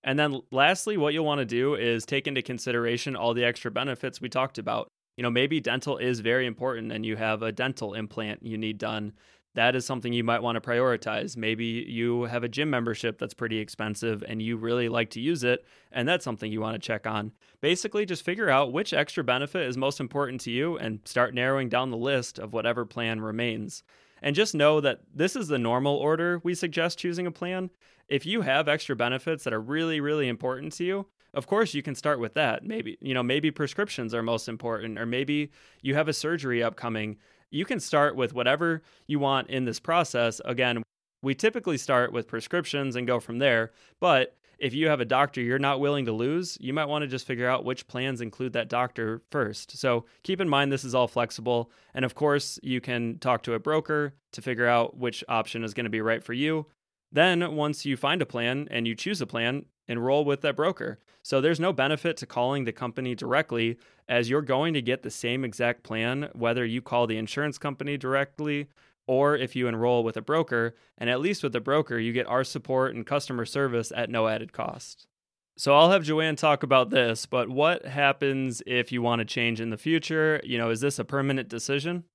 And 0.04 0.17
then 0.17 0.41
lastly, 0.52 0.98
what 0.98 1.13
you'll 1.13 1.26
want 1.26 1.39
to 1.39 1.46
do 1.46 1.76
is 1.76 2.06
take 2.06 2.28
into 2.28 2.41
consideration 2.41 3.15
all 3.15 3.36
the 3.36 3.46
extra 3.46 3.69
benefits 3.69 4.19
we 4.19 4.30
talked 4.30 4.58
about. 4.58 4.88
You 5.15 5.22
know, 5.22 5.30
maybe 5.30 5.60
dental 5.60 5.98
is 5.98 6.22
very 6.22 6.48
important 6.48 6.91
and 6.91 7.06
you 7.06 7.15
have 7.17 7.43
a 7.43 7.52
dental 7.52 7.93
implant 7.93 8.43
you 8.43 8.58
need 8.58 8.80
done 8.80 9.13
that 9.56 9.76
is 9.76 9.86
something 9.86 10.13
you 10.13 10.24
might 10.24 10.42
want 10.42 10.56
to 10.56 10.70
prioritize. 10.70 11.38
Maybe 11.38 11.86
you 11.88 12.24
have 12.24 12.44
a 12.44 12.50
gym 12.50 12.70
membership 12.70 13.20
that's 13.20 13.34
pretty 13.34 13.60
expensive 13.60 14.24
and 14.28 14.42
you 14.42 14.58
really 14.58 14.89
like 14.89 15.12
to 15.12 15.22
use 15.22 15.44
it, 15.44 15.66
and 15.92 16.08
that's 16.08 16.26
something 16.26 16.52
you 16.52 16.62
want 16.62 16.76
to 16.76 16.86
check 16.86 17.06
on. 17.06 17.32
Basically, 17.62 18.06
just 18.06 18.26
figure 18.26 18.50
out 18.50 18.74
which 18.74 18.94
extra 18.94 19.24
benefit 19.24 19.68
is 19.68 19.78
most 19.78 20.00
important 20.00 20.42
to 20.42 20.52
you 20.52 20.78
and 20.78 21.00
start 21.06 21.34
narrowing 21.34 21.70
down 21.70 21.92
the 21.92 21.98
list 21.98 22.39
of 22.39 22.54
whatever 22.54 22.86
plan 22.86 23.22
remains. 23.22 23.84
And 24.22 24.36
just 24.36 24.56
know 24.56 24.80
that 24.80 25.02
this 25.13 25.36
is 25.36 25.50
the 25.50 25.60
normal 25.60 25.98
order 25.98 26.39
we 26.44 26.56
suggest 26.56 26.98
choosing 26.98 27.28
a 27.28 27.32
plan. 27.32 27.70
If 28.08 28.26
you 28.26 28.42
have 28.42 28.68
extra 28.68 28.96
benefits 28.96 29.44
that 29.44 29.54
are 29.54 29.62
really, 29.62 30.00
really 30.00 30.28
important 30.28 30.74
to 30.74 30.86
you, 30.86 31.08
of 31.34 31.48
course 31.48 31.74
you 31.74 31.82
can 31.82 31.96
start 31.96 32.20
with 32.20 32.34
that. 32.36 32.63
Maybe, 32.63 32.98
you 33.02 33.13
know, 33.13 33.24
maybe 33.24 33.52
prescriptions 33.52 34.13
are 34.13 34.24
most 34.24 34.48
important, 34.48 34.98
or 34.98 35.06
maybe 35.06 35.52
you 35.82 35.96
have 35.96 36.08
a 36.08 36.13
surgery 36.13 36.63
upcoming 36.63 37.18
you 37.54 37.66
can 37.66 37.80
start 37.80 38.16
with 38.16 38.34
whatever 38.34 38.82
you 39.08 39.20
want 39.20 39.50
in 39.50 39.66
this 39.66 39.80
process. 39.80 40.42
Again, 40.44 40.82
we 41.22 41.36
typically 41.36 41.78
start 41.78 42.12
with 42.12 42.28
prescriptions 42.28 42.96
and 42.96 43.08
go 43.08 43.20
from 43.20 43.38
there. 43.39 43.72
But 44.00 44.36
if 44.58 44.74
you 44.74 44.88
have 44.88 45.00
a 45.00 45.06
doctor 45.06 45.42
you're 45.42 45.60
not 45.60 45.80
willing 45.80 46.06
to 46.06 46.12
lose, 46.12 46.58
you 46.60 46.74
might 46.74 46.86
want 46.86 47.04
to 47.04 47.08
just 47.08 47.28
figure 47.28 47.48
out 47.48 47.63
which 47.63 47.88
plans 47.88 48.22
include 48.22 48.54
that 48.54 48.70
doctor 48.70 49.22
first. 49.30 49.78
So 49.78 50.06
keep 50.24 50.42
in 50.42 50.50
mind 50.50 50.72
this 50.72 50.84
is 50.84 50.96
all 50.96 51.08
flexible. 51.08 51.72
And 51.94 52.04
of 52.04 52.16
course, 52.16 52.60
you 52.63 52.82
can 52.82 53.20
talk 53.20 53.44
to 53.44 53.54
a 53.54 53.60
broker 53.60 54.16
to 54.32 54.42
figure 54.42 54.68
out 54.68 54.98
which 54.98 55.24
option 55.30 55.63
is 55.63 55.74
going 55.74 55.86
to 55.86 55.89
be 55.89 56.02
right 56.02 56.24
for 56.24 56.34
you. 56.34 56.66
Then, 57.12 57.56
once 57.56 57.86
you 57.86 57.96
find 57.96 58.24
a 58.24 58.26
plan 58.26 58.68
and 58.72 58.88
you 58.88 58.96
choose 58.96 59.22
a 59.22 59.28
plan, 59.28 59.66
enroll 59.88 60.26
with 60.26 60.41
that 60.41 60.56
broker. 60.56 61.00
So 61.22 61.39
there's 61.39 61.60
no 61.60 61.74
benefit 61.74 62.17
to 62.17 62.26
calling 62.26 62.65
the 62.65 62.72
company 62.72 63.15
directly 63.15 63.78
as 64.08 64.30
you're 64.30 64.41
going 64.41 64.74
to 64.74 64.82
get 64.82 65.04
the 65.04 65.12
same 65.12 65.46
exact 65.46 65.84
plan 65.84 66.30
whether 66.34 66.65
you 66.65 66.82
call 66.82 67.08
the 67.08 67.17
insurance 67.17 67.58
company 67.58 67.98
directly 67.98 68.67
or 69.08 69.36
if 69.36 69.56
you 69.56 69.67
enroll 69.67 70.04
with 70.04 70.17
a 70.17 70.22
broker. 70.22 70.76
And 70.98 71.10
at 71.10 71.22
least 71.22 71.43
with 71.43 71.56
a 71.56 71.62
broker, 71.62 71.98
you 71.98 72.13
get 72.13 72.28
our 72.28 72.43
support 72.43 72.96
and 72.96 73.06
customer 73.06 73.46
service 73.46 73.91
at 73.96 74.10
no 74.10 74.28
added 74.28 74.54
cost. 74.54 75.08
So 75.56 75.76
I'll 75.76 75.91
have 75.91 76.04
Joanne 76.04 76.36
talk 76.36 76.63
about 76.63 76.89
this, 76.89 77.26
but 77.28 77.48
what 77.48 77.86
happens 77.86 78.63
if 78.65 78.91
you 78.91 79.04
want 79.04 79.19
to 79.19 79.26
change 79.26 79.62
in 79.62 79.69
the 79.69 79.78
future? 79.78 80.41
You 80.43 80.58
know, 80.58 80.72
is 80.72 80.82
this 80.82 80.98
a 80.98 81.06
permanent 81.06 81.48
decision? 81.48 82.06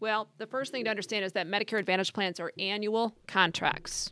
Well, 0.00 0.30
the 0.38 0.48
first 0.48 0.72
thing 0.72 0.82
to 0.84 0.90
understand 0.90 1.24
is 1.24 1.32
that 1.34 1.46
Medicare 1.46 1.78
Advantage 1.78 2.12
plans 2.12 2.40
are 2.40 2.52
annual 2.58 3.14
contracts. 3.28 4.10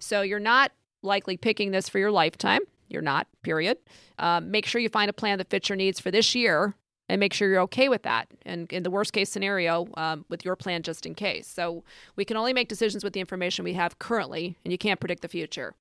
So 0.00 0.22
you're 0.22 0.40
not 0.40 0.72
likely 1.02 1.36
picking 1.36 1.70
this 1.70 1.88
for 1.88 1.98
your 1.98 2.10
lifetime. 2.10 2.60
You're 2.88 3.02
not, 3.02 3.26
period. 3.42 3.78
Um, 4.18 4.50
make 4.50 4.66
sure 4.66 4.80
you 4.80 4.88
find 4.88 5.10
a 5.10 5.12
plan 5.12 5.38
that 5.38 5.50
fits 5.50 5.68
your 5.68 5.76
needs 5.76 6.00
for 6.00 6.10
this 6.10 6.34
year 6.34 6.74
and 7.08 7.20
make 7.20 7.32
sure 7.32 7.48
you're 7.48 7.60
okay 7.62 7.88
with 7.88 8.02
that. 8.02 8.28
And 8.44 8.70
in 8.72 8.82
the 8.82 8.90
worst 8.90 9.12
case 9.12 9.30
scenario, 9.30 9.88
um, 9.96 10.24
with 10.28 10.44
your 10.44 10.56
plan 10.56 10.82
just 10.82 11.06
in 11.06 11.14
case. 11.14 11.46
So 11.46 11.84
we 12.16 12.24
can 12.24 12.36
only 12.36 12.52
make 12.52 12.68
decisions 12.68 13.04
with 13.04 13.12
the 13.12 13.20
information 13.20 13.64
we 13.64 13.74
have 13.74 13.98
currently, 13.98 14.56
and 14.64 14.72
you 14.72 14.78
can't 14.78 15.00
predict 15.00 15.22
the 15.22 15.28
future. 15.28 15.74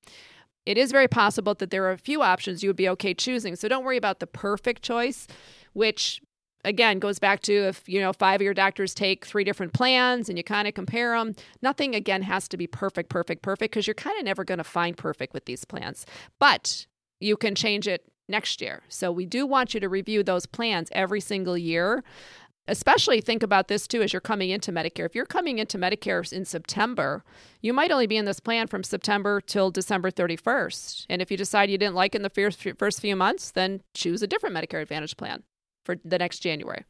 It 0.66 0.78
is 0.78 0.92
very 0.92 1.08
possible 1.08 1.54
that 1.56 1.70
there 1.70 1.86
are 1.86 1.92
a 1.92 1.98
few 1.98 2.22
options 2.22 2.62
you 2.62 2.70
would 2.70 2.76
be 2.76 2.90
okay 2.90 3.14
choosing. 3.14 3.56
So 3.56 3.70
don't 3.70 3.86
worry 3.86 3.98
about 3.98 4.20
the 4.20 4.28
perfect 4.28 4.84
choice, 4.84 5.28
which 5.74 6.22
again 6.68 7.00
goes 7.00 7.20
back 7.20 7.42
to 7.42 7.54
if 7.54 7.88
you 7.88 8.00
know 8.00 8.14
five 8.14 8.42
of 8.42 8.46
your 8.46 8.54
doctors 8.54 8.94
take 8.94 9.26
three 9.26 9.44
different 9.44 9.74
plans 9.74 10.30
and 10.30 10.38
you 10.38 10.44
kind 10.44 10.68
of 10.68 10.74
compare 10.74 11.18
them 11.18 11.36
nothing 11.62 11.96
again 11.96 12.22
has 12.22 12.48
to 12.48 12.58
be 12.58 12.68
perfect 12.68 13.10
perfect 13.10 13.42
perfect 13.42 13.72
because 13.72 13.88
you're 13.88 13.94
kind 13.94 14.18
of 14.20 14.26
never 14.26 14.44
going 14.44 14.58
to 14.58 14.64
find 14.64 14.98
perfect 14.98 15.34
with 15.34 15.46
these 15.46 15.66
plans 15.66 16.06
but 16.40 16.86
you 17.20 17.36
can 17.38 17.56
change 17.56 17.88
it 17.88 18.06
next 18.30 18.62
year. 18.62 18.84
So 18.90 19.12
we 19.12 19.26
do 19.26 19.46
want 19.46 19.74
you 19.74 19.80
to 19.80 19.90
review 19.90 20.24
those 20.24 20.46
plans 20.46 20.90
every 20.92 21.22
single 21.22 21.58
year. 21.58 22.04
Especially 22.70 23.22
think 23.22 23.44
about 23.44 23.70
this 23.70 23.88
too 23.88 24.02
as 24.02 24.12
you're 24.12 24.20
coming 24.20 24.50
into 24.50 24.74
Medicare. 24.74 25.06
If 25.06 25.16
you're 25.16 25.26
coming 25.26 25.58
into 25.58 25.78
Medicare 25.78 26.32
in 26.34 26.44
September, 26.44 27.24
you 27.62 27.72
might 27.72 27.92
only 27.92 28.08
be 28.08 28.18
in 28.18 28.26
this 28.26 28.42
plan 28.42 28.68
from 28.68 28.84
September 28.84 29.40
till 29.40 29.72
December 29.72 30.12
31st. 30.12 31.06
And 31.10 31.22
if 31.22 31.32
you 31.32 31.38
decide 31.38 31.70
you 31.70 31.78
didn't 31.78 31.96
like 31.96 32.14
it 32.14 32.18
in 32.18 32.24
the 32.24 32.76
first 32.78 33.00
few 33.00 33.16
months, 33.16 33.52
then 33.52 33.82
choose 33.94 34.22
a 34.22 34.28
different 34.28 34.54
Medicare 34.54 34.82
Advantage 34.82 35.16
plan 35.16 35.44
for 35.88 35.96
the 36.04 36.18
next 36.20 36.40
January. 36.40 36.84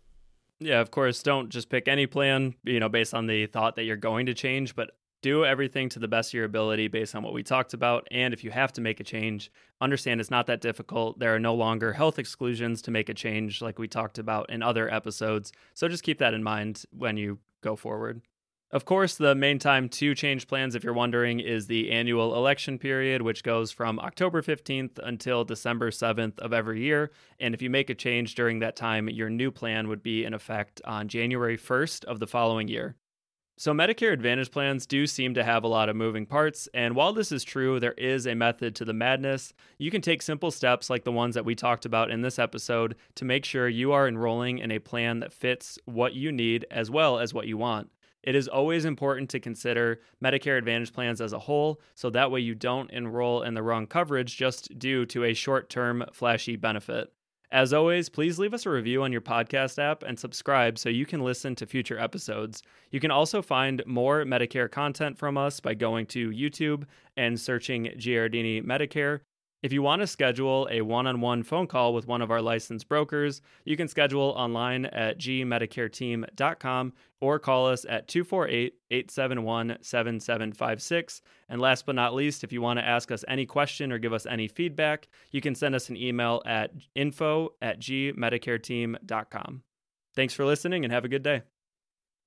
Yeah, 0.60 0.82
of 0.82 0.90
course, 0.90 1.22
don't 1.22 1.50
just 1.50 1.70
pick 1.70 1.88
any 1.88 2.08
plan, 2.08 2.56
you 2.64 2.80
know, 2.80 2.90
based 2.90 3.14
on 3.14 3.28
the 3.28 3.46
thought 3.46 3.76
that 3.76 3.84
you're 3.84 3.96
going 3.96 4.26
to 4.26 4.34
change, 4.34 4.76
but 4.76 4.90
do 5.22 5.46
everything 5.46 5.88
to 5.90 6.00
the 6.00 6.08
best 6.08 6.32
of 6.32 6.34
your 6.34 6.46
ability 6.46 6.88
based 6.88 7.14
on 7.16 7.22
what 7.22 7.32
we 7.32 7.44
talked 7.44 7.76
about. 7.76 8.08
And 8.10 8.34
if 8.34 8.44
you 8.44 8.50
have 8.50 8.74
to 8.74 8.82
make 8.82 9.00
a 9.00 9.04
change, 9.04 9.52
understand 9.80 10.20
it's 10.20 10.32
not 10.32 10.48
that 10.48 10.62
difficult. 10.62 11.20
There 11.20 11.36
are 11.36 11.40
no 11.40 11.54
longer 11.54 11.94
health 11.94 12.18
exclusions 12.18 12.82
to 12.84 12.92
make 12.92 13.08
a 13.08 13.14
change 13.14 13.62
like 13.62 13.78
we 13.78 13.88
talked 13.88 14.18
about 14.18 14.50
in 14.50 14.64
other 14.64 14.92
episodes. 14.92 15.52
So 15.76 15.88
just 15.88 16.04
keep 16.04 16.18
that 16.18 16.34
in 16.34 16.44
mind 16.44 16.84
when 16.92 17.18
you 17.18 17.38
go 17.62 17.76
forward. 17.76 18.22
Of 18.70 18.84
course, 18.84 19.16
the 19.16 19.34
main 19.34 19.60
time 19.60 19.88
to 19.90 20.14
change 20.14 20.46
plans, 20.46 20.76
if 20.76 20.84
you're 20.84 20.94
wondering, 20.94 21.40
is 21.40 21.68
the 21.68 21.90
annual 21.90 22.36
election 22.36 22.78
period, 22.78 23.22
which 23.22 23.42
goes 23.42 23.72
from 23.72 23.98
October 24.00 24.42
15th 24.42 25.00
until 25.02 25.46
December 25.46 25.90
7th 25.90 26.38
of 26.40 26.52
every 26.52 26.82
year. 26.82 27.12
And 27.40 27.54
if 27.54 27.62
you 27.62 27.70
make 27.70 27.90
a 27.90 27.96
change 27.96 28.36
during 28.36 28.60
that 28.60 28.76
time, 28.76 29.08
your 29.08 29.30
new 29.30 29.52
plan 29.52 29.88
would 29.88 30.04
be 30.04 30.26
in 30.26 30.34
effect 30.34 30.82
on 30.84 31.08
January 31.08 31.58
1st 31.58 32.04
of 32.06 32.20
the 32.20 32.28
following 32.28 32.68
year. 32.68 32.98
So, 33.60 33.74
Medicare 33.74 34.12
Advantage 34.12 34.52
plans 34.52 34.86
do 34.86 35.08
seem 35.08 35.34
to 35.34 35.46
have 35.46 35.64
a 35.64 35.68
lot 35.68 35.88
of 35.90 35.96
moving 35.96 36.28
parts, 36.28 36.68
and 36.76 36.94
while 36.94 37.12
this 37.14 37.32
is 37.32 37.44
true, 37.44 37.80
there 37.80 37.94
is 37.94 38.28
a 38.28 38.36
method 38.36 38.76
to 38.76 38.86
the 38.86 38.94
madness. 38.94 39.54
You 39.80 39.90
can 39.90 40.02
take 40.02 40.22
simple 40.22 40.52
steps 40.52 40.92
like 40.92 41.06
the 41.06 41.12
ones 41.12 41.34
that 41.34 41.46
we 41.46 41.56
talked 41.56 41.86
about 41.86 42.12
in 42.12 42.22
this 42.22 42.38
episode 42.38 42.98
to 43.16 43.26
make 43.26 43.46
sure 43.46 43.68
you 43.68 43.94
are 43.94 44.08
enrolling 44.08 44.60
in 44.60 44.72
a 44.72 44.78
plan 44.78 45.22
that 45.22 45.34
fits 45.34 45.80
what 45.86 46.14
you 46.14 46.32
need 46.32 46.68
as 46.70 46.92
well 46.92 47.18
as 47.18 47.34
what 47.34 47.48
you 47.48 47.58
want. 47.58 47.90
It 48.24 48.36
is 48.36 48.48
always 48.48 48.86
important 48.86 49.30
to 49.30 49.40
consider 49.40 50.02
Medicare 50.24 50.58
Advantage 50.58 50.94
plans 50.94 51.22
as 51.22 51.34
a 51.34 51.40
whole, 51.40 51.80
so 51.96 52.10
that 52.10 52.32
way 52.32 52.42
you 52.42 52.56
don't 52.56 52.92
enroll 52.92 53.44
in 53.44 53.54
the 53.54 53.64
wrong 53.64 53.88
coverage 53.88 54.36
just 54.36 54.78
due 54.78 55.06
to 55.08 55.24
a 55.24 55.34
short 55.34 55.70
term 55.70 56.04
flashy 56.12 56.56
benefit. 56.56 57.12
As 57.52 57.72
always, 57.72 58.10
please 58.10 58.38
leave 58.38 58.54
us 58.54 58.66
a 58.66 58.70
review 58.70 59.04
on 59.04 59.14
your 59.14 59.22
podcast 59.22 59.80
app 59.80 60.04
and 60.04 60.20
subscribe 60.20 60.78
so 60.78 60.90
you 60.90 61.06
can 61.06 61.22
listen 61.22 61.56
to 61.56 61.66
future 61.66 61.98
episodes. 61.98 62.62
You 62.92 63.00
can 63.00 63.12
also 63.12 63.42
find 63.42 63.82
more 63.86 64.26
Medicare 64.26 64.70
content 64.70 65.18
from 65.18 65.38
us 65.38 65.62
by 65.62 65.74
going 65.74 66.08
to 66.08 66.32
YouTube 66.32 66.84
and 67.16 67.40
searching 67.40 67.86
Giardini 67.98 68.62
Medicare. 68.66 69.22
If 69.68 69.74
you 69.74 69.82
want 69.82 70.00
to 70.00 70.08
schedule 70.08 70.66
a 70.72 70.80
one 70.80 71.08
on 71.08 71.20
one 71.20 71.44
phone 71.44 71.68
call 71.68 71.94
with 71.94 72.08
one 72.08 72.22
of 72.22 72.32
our 72.32 72.42
licensed 72.42 72.88
brokers, 72.88 73.42
you 73.66 73.76
can 73.76 73.90
schedule 73.90 74.30
online 74.38 74.86
at 74.86 75.20
gmedicareteam.com 75.20 76.94
or 77.20 77.38
call 77.38 77.68
us 77.68 77.84
at 77.84 78.08
248 78.08 78.76
871 78.90 79.78
7756. 79.82 81.22
And 81.50 81.60
last 81.60 81.86
but 81.86 81.96
not 81.96 82.14
least, 82.14 82.46
if 82.46 82.54
you 82.54 82.62
want 82.62 82.80
to 82.80 82.88
ask 82.88 83.12
us 83.12 83.26
any 83.28 83.46
question 83.46 83.92
or 83.92 83.98
give 83.98 84.14
us 84.14 84.26
any 84.26 84.48
feedback, 84.48 85.10
you 85.32 85.42
can 85.42 85.54
send 85.54 85.76
us 85.76 85.90
an 85.90 85.98
email 85.98 86.42
at 86.46 86.72
info 86.96 87.50
at 87.62 87.82
gmedicareteam.com. 87.82 89.64
Thanks 90.16 90.34
for 90.34 90.46
listening 90.46 90.86
and 90.86 90.94
have 90.94 91.04
a 91.04 91.10
good 91.10 91.24
day. 91.24 91.42